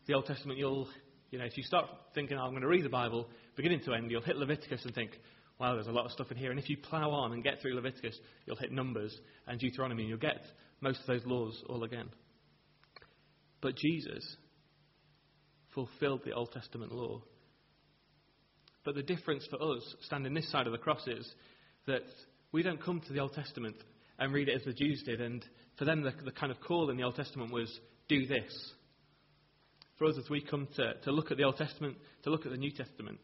the 0.08 0.15
Old 0.15 0.26
Testament, 0.26 0.58
you'll, 0.58 0.88
you 1.32 1.39
know, 1.39 1.46
if 1.46 1.58
you 1.58 1.63
start 1.63 1.88
thinking, 2.15 2.38
oh, 2.38 2.42
I'm 2.42 2.52
going 2.52 2.62
to 2.62 2.68
read 2.68 2.86
the 2.86 2.89
Bible 2.89 3.28
beginning 3.56 3.82
to 3.86 3.94
end, 3.94 4.10
you'll 4.10 4.22
hit 4.22 4.38
Leviticus 4.38 4.84
and 4.86 4.94
think, 4.94 5.12
wow, 5.60 5.74
there's 5.76 5.88
a 5.88 5.92
lot 5.92 6.06
of 6.06 6.12
stuff 6.12 6.32
in 6.32 6.38
here. 6.38 6.52
And 6.52 6.60
if 6.60 6.70
you 6.70 6.78
plough 6.78 7.12
on 7.12 7.34
and 7.34 7.44
get 7.44 7.62
through 7.62 7.76
Leviticus, 7.76 8.18
you'll 8.46 8.56
hit 8.56 8.72
Numbers 8.72 9.15
and 9.48 9.60
Deuteronomy, 9.60 10.04
and 10.04 10.10
you'll 10.10 10.20
get 10.20 10.42
most 10.82 11.02
of 11.02 11.08
those 11.08 11.26
laws 11.26 11.62
all 11.68 11.84
again. 11.84 12.10
But 13.62 13.76
Jesus 13.76 14.38
fulfilled 15.74 16.22
the 16.26 16.32
Old 16.32 16.52
Testament 16.52 16.92
law. 16.92 17.22
But 18.86 18.96
the 18.96 19.04
difference 19.04 19.46
for 19.50 19.62
us, 19.62 19.96
standing 20.04 20.34
this 20.34 20.50
side 20.52 20.65
of 20.65 20.72
the 20.72 20.78
cross, 20.78 21.06
is 21.08 21.30
that 21.86 22.04
we 22.52 22.63
don't 22.63 22.82
come 22.82 23.02
to 23.02 23.13
the 23.13 23.20
Old 23.20 23.34
Testament 23.34 23.76
and 24.18 24.34
read 24.34 24.50
it 24.50 24.56
as 24.56 24.63
the 24.63 24.74
Jews 24.74 25.04
did. 25.06 25.22
And 25.22 25.46
for 25.78 25.86
them, 25.86 26.02
the, 26.02 26.13
the 26.24 26.32
kind 26.32 26.52
of 26.52 26.60
call 26.62 26.89
in 26.89 26.98
the 26.98 27.04
Old 27.04 27.15
Testament 27.15 27.52
was 27.52 27.80
do 28.08 28.26
this. 28.26 28.74
For 29.99 30.05
us, 30.05 30.15
as 30.17 30.29
we 30.29 30.41
come 30.41 30.67
to, 30.77 30.93
to 31.03 31.12
look 31.12 31.29
at 31.29 31.35
the 31.35 31.43
Old 31.43 31.57
Testament, 31.57 31.97
to 32.23 32.29
look 32.29 32.45
at 32.45 32.51
the 32.51 32.57
New 32.57 32.71
Testament, 32.71 33.19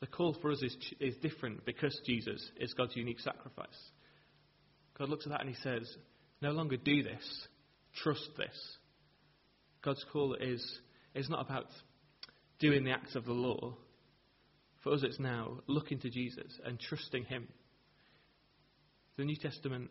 the 0.00 0.06
call 0.06 0.36
for 0.42 0.52
us 0.52 0.62
is, 0.62 0.76
is 1.00 1.16
different 1.22 1.64
because 1.64 1.98
Jesus 2.04 2.46
is 2.58 2.74
God's 2.74 2.94
unique 2.94 3.20
sacrifice. 3.20 3.68
God 4.98 5.08
looks 5.08 5.24
at 5.24 5.30
that 5.30 5.40
and 5.40 5.48
he 5.48 5.56
says, 5.62 5.90
No 6.42 6.50
longer 6.50 6.76
do 6.76 7.02
this, 7.02 7.46
trust 8.02 8.28
this. 8.36 8.76
God's 9.82 10.04
call 10.12 10.34
is, 10.34 10.62
is 11.14 11.30
not 11.30 11.40
about 11.40 11.66
doing 12.58 12.84
the 12.84 12.92
acts 12.92 13.14
of 13.14 13.24
the 13.24 13.32
law. 13.32 13.74
For 14.84 14.92
us, 14.92 15.02
it's 15.02 15.18
now 15.18 15.60
looking 15.68 15.98
to 16.00 16.10
Jesus 16.10 16.52
and 16.66 16.78
trusting 16.78 17.24
him. 17.24 17.48
The 19.16 19.24
New 19.24 19.36
Testament 19.36 19.90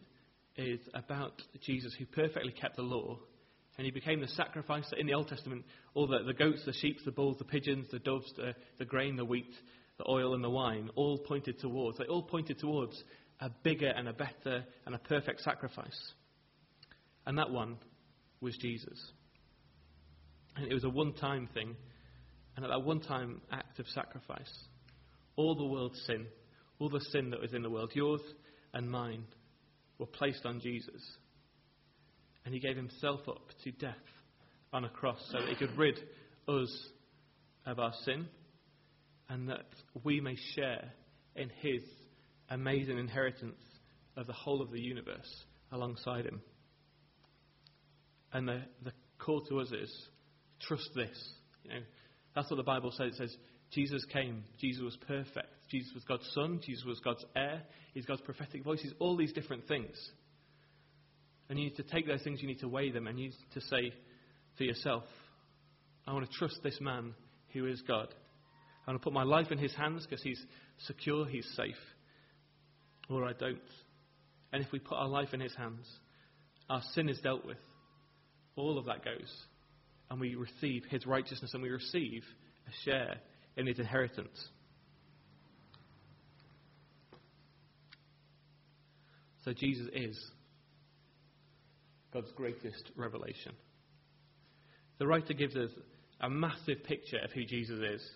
is 0.58 0.80
about 0.94 1.42
Jesus 1.62 1.96
who 1.98 2.06
perfectly 2.06 2.52
kept 2.52 2.76
the 2.76 2.84
law 2.84 3.18
and 3.78 3.86
he 3.86 3.92
became 3.92 4.20
the 4.20 4.28
sacrifice 4.28 4.86
that 4.90 5.00
in 5.00 5.08
the 5.08 5.14
Old 5.14 5.30
Testament. 5.30 5.64
All 5.94 6.08
the, 6.08 6.24
the 6.26 6.34
goats, 6.34 6.64
the 6.66 6.74
sheep, 6.74 6.98
the 7.06 7.12
bulls, 7.12 7.38
the 7.38 7.46
pigeons, 7.46 7.88
the 7.92 8.00
doves, 8.00 8.32
the, 8.36 8.54
the 8.78 8.86
grain, 8.86 9.16
the 9.16 9.26
wheat, 9.26 9.54
the 9.98 10.10
oil, 10.10 10.34
and 10.34 10.44
the 10.44 10.50
wine 10.50 10.90
all 10.96 11.18
pointed 11.18 11.60
towards. 11.60 11.98
They 11.98 12.06
all 12.06 12.24
pointed 12.24 12.60
towards 12.60 13.02
a 13.40 13.50
bigger 13.64 13.88
and 13.88 14.08
a 14.08 14.14
better 14.14 14.66
and 14.86 14.94
a 14.94 15.00
perfect 15.00 15.42
sacrifice. 15.42 16.14
And 17.26 17.38
that 17.38 17.50
one 17.50 17.78
was 18.42 18.58
Jesus. 18.58 19.00
And 20.56 20.70
it 20.70 20.74
was 20.74 20.84
a 20.84 20.90
one 20.90 21.14
time 21.14 21.48
thing. 21.54 21.76
And 22.56 22.66
at 22.66 22.70
that 22.70 22.84
one 22.84 23.00
time 23.00 23.42
act 23.52 23.80
of 23.80 23.88
sacrifice, 23.88 24.52
all 25.38 25.56
the 25.56 25.66
world's 25.66 26.02
sin, 26.06 26.28
all 26.80 26.90
the 26.90 27.00
sin 27.12 27.30
that 27.30 27.40
was 27.40 27.54
in 27.54 27.62
the 27.62 27.70
world, 27.70 27.92
yours 27.94 28.22
and 28.74 28.90
mine, 28.90 29.24
were 29.98 30.06
placed 30.06 30.46
on 30.46 30.60
Jesus. 30.60 31.02
And 32.46 32.54
he 32.54 32.60
gave 32.60 32.76
himself 32.76 33.22
up 33.28 33.50
to 33.64 33.72
death 33.72 33.96
on 34.74 34.86
a 34.86 34.90
cross 34.90 35.20
so 35.32 35.40
that 35.40 35.50
he 35.50 35.56
could 35.56 35.78
rid 35.78 36.00
us 36.48 36.76
of 37.66 37.80
our 37.80 37.94
sin 38.04 38.28
and 39.30 39.50
that 39.50 39.68
we 40.04 40.20
may 40.20 40.36
share 40.56 40.92
in 41.36 41.50
his 41.62 41.82
amazing 42.50 42.98
inheritance 42.98 43.62
of 44.18 44.28
the 44.28 44.34
whole 44.34 44.62
of 44.62 44.72
the 44.72 44.80
universe 44.80 45.46
alongside 45.72 46.26
him. 46.26 46.42
And 48.34 48.48
the, 48.48 48.62
the 48.84 48.92
call 49.20 49.42
to 49.46 49.60
us 49.60 49.72
is 49.72 49.94
trust 50.62 50.90
this. 50.96 51.34
You 51.64 51.72
know, 51.72 51.80
that's 52.36 52.50
what 52.50 52.58
the 52.58 52.64
Bible 52.64 52.92
says. 52.92 53.14
It 53.14 53.18
says 53.18 53.38
Jesus 53.72 54.04
came, 54.12 54.44
Jesus 54.60 54.84
was 54.84 54.98
perfect, 55.08 55.48
Jesus 55.70 55.94
was 55.94 56.04
God's 56.04 56.30
son, 56.34 56.60
Jesus 56.66 56.84
was 56.84 57.00
God's 57.00 57.24
heir, 57.36 57.62
he's 57.94 58.06
God's 58.06 58.22
prophetic 58.22 58.64
voice, 58.64 58.82
he's 58.82 58.94
all 59.00 59.16
these 59.16 59.34
different 59.34 59.68
things. 59.68 59.96
And 61.52 61.60
you 61.60 61.66
need 61.66 61.76
to 61.76 61.84
take 61.84 62.08
those 62.08 62.22
things, 62.22 62.42
you 62.42 62.48
need 62.48 62.62
to 62.62 62.70
weigh 62.70 62.92
them, 62.92 63.08
and 63.08 63.20
you 63.20 63.26
need 63.26 63.36
to 63.56 63.60
say 63.60 63.92
for 64.58 64.64
yourself, 64.64 65.04
I 66.08 66.14
want 66.14 66.26
to 66.26 66.38
trust 66.38 66.56
this 66.64 66.80
man 66.80 67.14
who 67.52 67.68
is 67.68 67.82
God. 67.82 68.08
I 68.88 68.92
want 68.92 69.02
to 69.02 69.04
put 69.04 69.12
my 69.12 69.24
life 69.24 69.52
in 69.52 69.58
his 69.58 69.76
hands 69.76 70.08
because 70.10 70.24
he's 70.24 70.42
secure, 70.88 71.26
he's 71.26 71.46
safe. 71.58 71.76
Or 73.10 73.26
I 73.26 73.34
don't. 73.34 73.60
And 74.54 74.64
if 74.64 74.72
we 74.72 74.80
put 74.80 74.96
our 74.96 75.10
life 75.10 75.34
in 75.34 75.42
his 75.42 75.54
hands, 75.54 75.86
our 76.70 76.82
sin 76.94 77.10
is 77.10 77.20
dealt 77.20 77.46
with. 77.46 77.58
All 78.56 78.78
of 78.78 78.86
that 78.86 79.04
goes. 79.04 79.30
And 80.10 80.22
we 80.22 80.36
receive 80.36 80.86
his 80.90 81.06
righteousness 81.06 81.54
and 81.54 81.62
we 81.62 81.70
receive 81.70 82.24
a 82.66 82.72
share 82.86 83.16
in 83.58 83.68
his 83.68 83.78
inheritance. 83.78 84.42
So 89.44 89.52
Jesus 89.52 89.88
is 89.94 90.18
God's 92.14 92.32
greatest 92.36 92.92
revelation. 92.96 93.54
The 95.00 95.08
writer 95.08 95.34
gives 95.34 95.56
us 95.56 95.72
a 96.20 96.30
massive 96.30 96.84
picture 96.84 97.20
of 97.24 97.32
who 97.32 97.44
Jesus 97.46 97.80
is. 97.80 98.08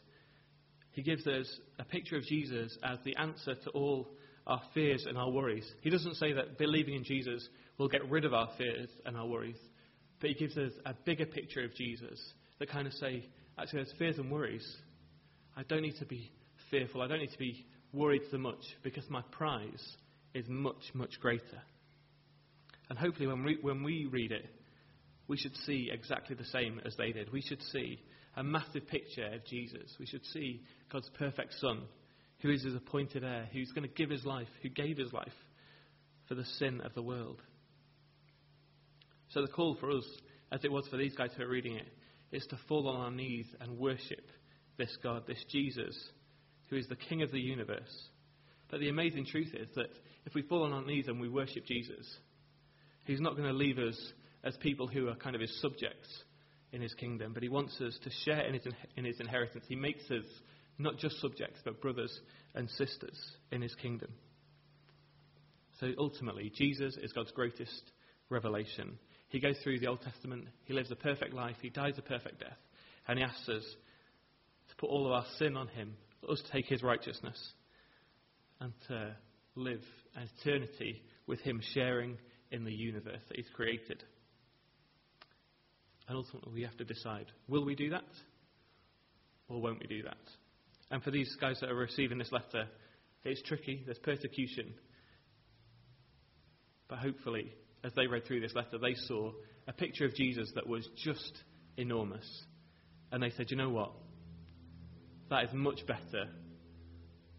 He 0.91 1.01
gives 1.01 1.25
us 1.27 1.47
a 1.79 1.83
picture 1.83 2.15
of 2.15 2.23
Jesus 2.23 2.77
as 2.83 2.99
the 3.03 3.15
answer 3.15 3.55
to 3.55 3.69
all 3.71 4.07
our 4.47 4.61
fears 4.73 5.05
and 5.07 5.17
our 5.17 5.29
worries. 5.29 5.69
He 5.81 5.89
doesn't 5.89 6.15
say 6.15 6.33
that 6.33 6.57
believing 6.57 6.95
in 6.95 7.03
Jesus 7.03 7.47
will 7.77 7.87
get 7.87 8.09
rid 8.09 8.25
of 8.25 8.33
our 8.33 8.49
fears 8.57 8.89
and 9.05 9.17
our 9.17 9.25
worries, 9.25 9.57
but 10.21 10.29
he 10.29 10.35
gives 10.35 10.57
us 10.57 10.71
a 10.85 10.93
bigger 11.05 11.25
picture 11.25 11.63
of 11.63 11.73
Jesus 11.75 12.19
that 12.59 12.69
kind 12.69 12.87
of 12.87 12.93
say, 12.93 13.25
actually, 13.57 13.83
there's 13.83 13.93
fears 13.97 14.17
and 14.17 14.31
worries. 14.31 14.65
I 15.57 15.63
don't 15.63 15.81
need 15.81 15.97
to 15.99 16.05
be 16.05 16.31
fearful. 16.69 17.01
I 17.01 17.07
don't 17.07 17.19
need 17.19 17.31
to 17.31 17.39
be 17.39 17.65
worried 17.91 18.21
so 18.31 18.37
much 18.37 18.61
because 18.83 19.09
my 19.09 19.21
prize 19.31 19.97
is 20.33 20.45
much, 20.47 20.91
much 20.93 21.19
greater. 21.19 21.61
And 22.89 22.97
hopefully, 22.97 23.27
when 23.27 23.43
we, 23.43 23.57
when 23.61 23.83
we 23.83 24.05
read 24.05 24.31
it, 24.31 24.45
we 25.27 25.37
should 25.37 25.55
see 25.65 25.89
exactly 25.91 26.35
the 26.35 26.45
same 26.45 26.79
as 26.85 26.95
they 26.97 27.11
did. 27.11 27.31
We 27.31 27.41
should 27.41 27.61
see 27.71 27.99
a 28.35 28.43
massive 28.43 28.87
picture 28.87 29.25
of 29.33 29.45
Jesus. 29.45 29.95
We 29.99 30.05
should 30.05 30.25
see 30.25 30.61
God's 30.91 31.09
perfect 31.17 31.53
Son, 31.59 31.83
who 32.41 32.51
is 32.51 32.63
his 32.63 32.75
appointed 32.75 33.23
heir, 33.23 33.47
who's 33.51 33.71
going 33.71 33.87
to 33.87 33.95
give 33.95 34.09
his 34.09 34.25
life, 34.25 34.47
who 34.61 34.69
gave 34.69 34.97
his 34.97 35.13
life 35.13 35.33
for 36.27 36.35
the 36.35 36.45
sin 36.59 36.81
of 36.81 36.93
the 36.93 37.01
world. 37.01 37.41
So 39.29 39.41
the 39.41 39.47
call 39.47 39.75
for 39.75 39.91
us, 39.91 40.05
as 40.51 40.63
it 40.63 40.71
was 40.71 40.87
for 40.87 40.97
these 40.97 41.15
guys 41.15 41.31
who 41.35 41.43
are 41.43 41.49
reading 41.49 41.75
it, 41.75 41.87
is 42.31 42.45
to 42.47 42.59
fall 42.67 42.87
on 42.87 43.01
our 43.01 43.11
knees 43.11 43.47
and 43.59 43.77
worship 43.77 44.25
this 44.77 44.95
God, 45.01 45.23
this 45.27 45.43
Jesus, 45.49 45.97
who 46.69 46.75
is 46.75 46.87
the 46.87 46.95
King 46.95 47.21
of 47.21 47.31
the 47.31 47.39
universe. 47.39 48.09
But 48.69 48.79
the 48.79 48.89
amazing 48.89 49.25
truth 49.25 49.53
is 49.53 49.69
that 49.75 49.89
if 50.25 50.33
we 50.33 50.41
fall 50.41 50.63
on 50.63 50.73
our 50.73 50.83
knees 50.83 51.07
and 51.07 51.19
we 51.19 51.29
worship 51.29 51.65
Jesus, 51.65 52.05
He's 53.05 53.21
not 53.21 53.35
going 53.37 53.47
to 53.47 53.53
leave 53.53 53.77
us 53.77 53.97
as 54.43 54.55
people 54.57 54.87
who 54.87 55.07
are 55.07 55.15
kind 55.15 55.35
of 55.35 55.41
His 55.41 55.61
subjects 55.61 56.09
in 56.71 56.81
His 56.81 56.93
kingdom, 56.93 57.33
but 57.33 57.43
He 57.43 57.49
wants 57.49 57.79
us 57.81 57.97
to 58.03 58.09
share 58.25 58.41
in 58.41 58.53
His, 58.55 58.67
in 58.97 59.05
his 59.05 59.19
inheritance. 59.19 59.63
He 59.67 59.75
makes 59.75 60.03
us 60.11 60.25
not 60.77 60.97
just 60.97 61.19
subjects, 61.21 61.59
but 61.63 61.81
brothers 61.81 62.19
and 62.53 62.69
sisters 62.71 63.17
in 63.51 63.61
His 63.61 63.73
kingdom. 63.75 64.11
So 65.79 65.91
ultimately, 65.97 66.51
Jesus 66.55 66.97
is 67.01 67.11
God's 67.13 67.31
greatest 67.31 67.91
revelation. 68.29 68.97
He 69.29 69.39
goes 69.39 69.57
through 69.63 69.79
the 69.79 69.87
Old 69.87 70.01
Testament, 70.01 70.47
He 70.65 70.73
lives 70.73 70.91
a 70.91 70.95
perfect 70.95 71.33
life, 71.33 71.57
He 71.61 71.69
dies 71.69 71.97
a 71.97 72.01
perfect 72.01 72.39
death, 72.39 72.57
and 73.07 73.19
He 73.19 73.25
asks 73.25 73.47
us 73.49 73.63
to 74.69 74.75
put 74.77 74.89
all 74.89 75.05
of 75.05 75.11
our 75.11 75.25
sin 75.37 75.57
on 75.57 75.67
Him, 75.67 75.95
us 76.29 76.41
to 76.41 76.51
take 76.51 76.65
His 76.65 76.81
righteousness, 76.81 77.37
and 78.59 78.73
to 78.87 79.15
live 79.55 79.81
an 80.15 80.29
eternity 80.39 81.01
with 81.27 81.39
Him, 81.41 81.61
sharing 81.73 82.17
in 82.51 82.63
the 82.63 82.73
universe 82.73 83.21
that 83.27 83.37
He's 83.37 83.49
created. 83.53 84.03
And 86.07 86.17
ultimately, 86.17 86.53
we 86.53 86.61
have 86.63 86.77
to 86.77 86.85
decide 86.85 87.25
will 87.47 87.65
we 87.65 87.75
do 87.75 87.89
that 87.89 88.03
or 89.47 89.61
won't 89.61 89.79
we 89.79 89.87
do 89.87 90.03
that? 90.03 90.17
And 90.91 91.01
for 91.03 91.11
these 91.11 91.35
guys 91.41 91.57
that 91.61 91.69
are 91.69 91.75
receiving 91.75 92.17
this 92.17 92.31
letter, 92.31 92.67
it's 93.23 93.41
tricky, 93.41 93.81
there's 93.85 93.97
persecution. 93.99 94.73
But 96.87 96.99
hopefully, 96.99 97.51
as 97.83 97.91
they 97.95 98.05
read 98.05 98.25
through 98.25 98.41
this 98.41 98.53
letter, 98.53 98.77
they 98.77 98.93
saw 98.93 99.31
a 99.67 99.73
picture 99.73 100.05
of 100.05 100.13
Jesus 100.13 100.51
that 100.55 100.67
was 100.67 100.87
just 101.03 101.43
enormous. 101.77 102.25
And 103.11 103.21
they 103.21 103.31
said, 103.31 103.49
you 103.49 103.57
know 103.57 103.69
what? 103.69 103.91
That 105.29 105.45
is 105.45 105.49
much 105.53 105.85
better 105.87 106.29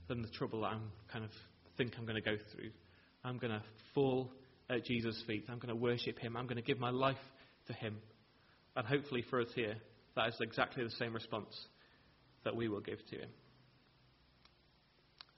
than 0.08 0.22
the 0.22 0.28
trouble 0.28 0.62
that 0.62 0.68
I'm 0.68 0.90
kind 1.12 1.24
of 1.24 1.30
think 1.76 1.92
I'm 1.96 2.04
going 2.04 2.20
to 2.20 2.30
go 2.30 2.36
through. 2.52 2.70
I'm 3.24 3.38
going 3.38 3.52
to 3.52 3.62
fall 3.94 4.32
at 4.68 4.84
Jesus' 4.84 5.22
feet. 5.26 5.44
I'm 5.48 5.58
going 5.58 5.68
to 5.68 5.76
worship 5.76 6.18
him. 6.18 6.36
I'm 6.36 6.46
going 6.46 6.56
to 6.56 6.62
give 6.62 6.78
my 6.78 6.90
life 6.90 7.16
to 7.66 7.72
him. 7.72 7.98
And 8.74 8.86
hopefully 8.86 9.24
for 9.28 9.40
us 9.40 9.48
here, 9.54 9.76
that 10.16 10.28
is 10.28 10.34
exactly 10.40 10.84
the 10.84 10.90
same 10.90 11.14
response 11.14 11.54
that 12.44 12.54
we 12.54 12.68
will 12.68 12.80
give 12.80 12.98
to 13.10 13.16
him. 13.16 13.28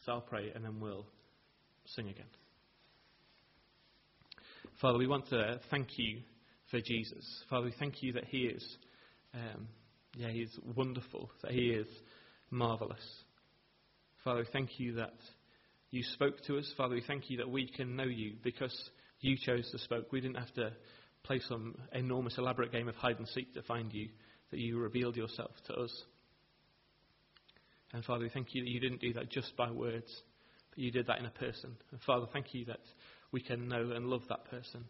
So 0.04 0.12
I'll 0.12 0.20
pray 0.20 0.52
and 0.54 0.64
then 0.64 0.80
we'll 0.80 1.06
sing 1.86 2.08
again. 2.08 2.26
Father, 4.80 4.98
we 4.98 5.06
want 5.06 5.28
to 5.30 5.60
thank 5.70 5.88
you 5.96 6.20
for 6.70 6.80
Jesus. 6.80 7.24
Father, 7.50 7.66
we 7.66 7.74
thank 7.78 8.02
you 8.02 8.12
that 8.12 8.24
he 8.24 8.42
is, 8.42 8.64
um, 9.34 9.68
yeah, 10.16 10.28
he 10.30 10.40
is 10.40 10.56
wonderful, 10.76 11.30
that 11.42 11.50
he 11.50 11.70
is 11.70 11.86
marvelous. 12.50 13.02
Father, 14.22 14.40
we 14.40 14.46
thank 14.52 14.78
you 14.78 14.94
that 14.94 15.14
you 15.90 16.02
spoke 16.14 16.42
to 16.46 16.58
us. 16.58 16.72
Father, 16.76 16.94
we 16.94 17.02
thank 17.06 17.30
you 17.30 17.38
that 17.38 17.50
we 17.50 17.66
can 17.66 17.96
know 17.96 18.04
you 18.04 18.34
because 18.42 18.74
you 19.20 19.36
chose 19.36 19.70
to 19.70 19.78
speak. 19.78 20.12
We 20.12 20.20
didn't 20.20 20.38
have 20.38 20.52
to 20.54 20.72
play 21.24 21.40
some 21.48 21.76
enormous, 21.92 22.38
elaborate 22.38 22.72
game 22.72 22.88
of 22.88 22.94
hide 22.96 23.18
and 23.18 23.28
seek 23.28 23.52
to 23.54 23.62
find 23.62 23.92
you, 23.92 24.08
that 24.50 24.58
you 24.60 24.78
revealed 24.78 25.16
yourself 25.16 25.50
to 25.66 25.74
us. 25.74 26.04
And 27.92 28.04
Father, 28.04 28.24
we 28.24 28.30
thank 28.30 28.54
you 28.54 28.62
that 28.62 28.70
you 28.70 28.80
didn't 28.80 29.00
do 29.00 29.12
that 29.14 29.30
just 29.30 29.56
by 29.56 29.70
words, 29.70 30.10
but 30.70 30.78
you 30.78 30.90
did 30.90 31.06
that 31.06 31.18
in 31.18 31.26
a 31.26 31.30
person. 31.30 31.76
And 31.90 32.00
Father, 32.02 32.26
thank 32.32 32.54
you 32.54 32.64
that 32.66 32.80
we 33.32 33.40
can 33.40 33.68
know 33.68 33.90
and 33.90 34.06
love 34.06 34.22
that 34.28 34.50
person. 34.50 34.84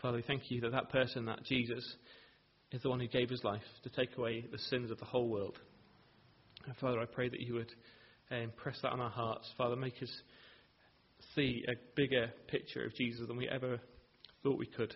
Father, 0.00 0.16
we 0.16 0.22
thank 0.22 0.50
you 0.50 0.60
that 0.60 0.72
that 0.72 0.90
person, 0.90 1.24
that 1.26 1.44
Jesus, 1.44 1.84
is 2.72 2.82
the 2.82 2.88
one 2.88 3.00
who 3.00 3.08
gave 3.08 3.30
his 3.30 3.44
life 3.44 3.62
to 3.84 3.90
take 3.90 4.16
away 4.16 4.44
the 4.50 4.58
sins 4.58 4.90
of 4.90 4.98
the 4.98 5.04
whole 5.04 5.28
world. 5.28 5.58
And 6.66 6.76
Father, 6.76 7.00
I 7.00 7.06
pray 7.06 7.28
that 7.28 7.40
you 7.40 7.54
would 7.54 7.72
uh, 8.30 8.36
impress 8.36 8.80
that 8.82 8.92
on 8.92 9.00
our 9.00 9.10
hearts. 9.10 9.48
Father, 9.56 9.76
make 9.76 10.02
us 10.02 10.10
see 11.36 11.64
a 11.68 11.74
bigger 11.94 12.32
picture 12.48 12.84
of 12.84 12.94
Jesus 12.94 13.28
than 13.28 13.36
we 13.36 13.48
ever 13.48 13.78
thought 14.42 14.58
we 14.58 14.66
could. 14.66 14.94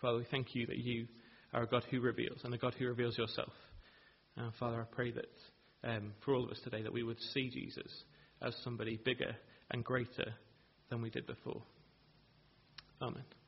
Father, 0.00 0.18
we 0.18 0.26
thank 0.30 0.54
you 0.54 0.66
that 0.66 0.78
you 0.78 1.06
are 1.54 1.62
a 1.62 1.66
God 1.66 1.84
who 1.90 2.00
reveals 2.00 2.40
and 2.44 2.52
a 2.52 2.58
God 2.58 2.74
who 2.78 2.86
reveals 2.86 3.16
yourself. 3.16 3.52
And 4.36 4.52
Father, 4.58 4.80
I 4.80 4.94
pray 4.94 5.12
that 5.12 5.88
um, 5.88 6.12
for 6.24 6.34
all 6.34 6.44
of 6.44 6.50
us 6.50 6.60
today 6.64 6.82
that 6.82 6.92
we 6.92 7.02
would 7.02 7.20
see 7.32 7.50
Jesus 7.50 8.04
as 8.42 8.54
somebody 8.64 8.98
bigger 9.04 9.34
and 9.70 9.84
greater 9.84 10.34
than 10.88 11.02
we 11.02 11.10
did 11.10 11.26
before. 11.26 11.62
Amen. 13.00 13.39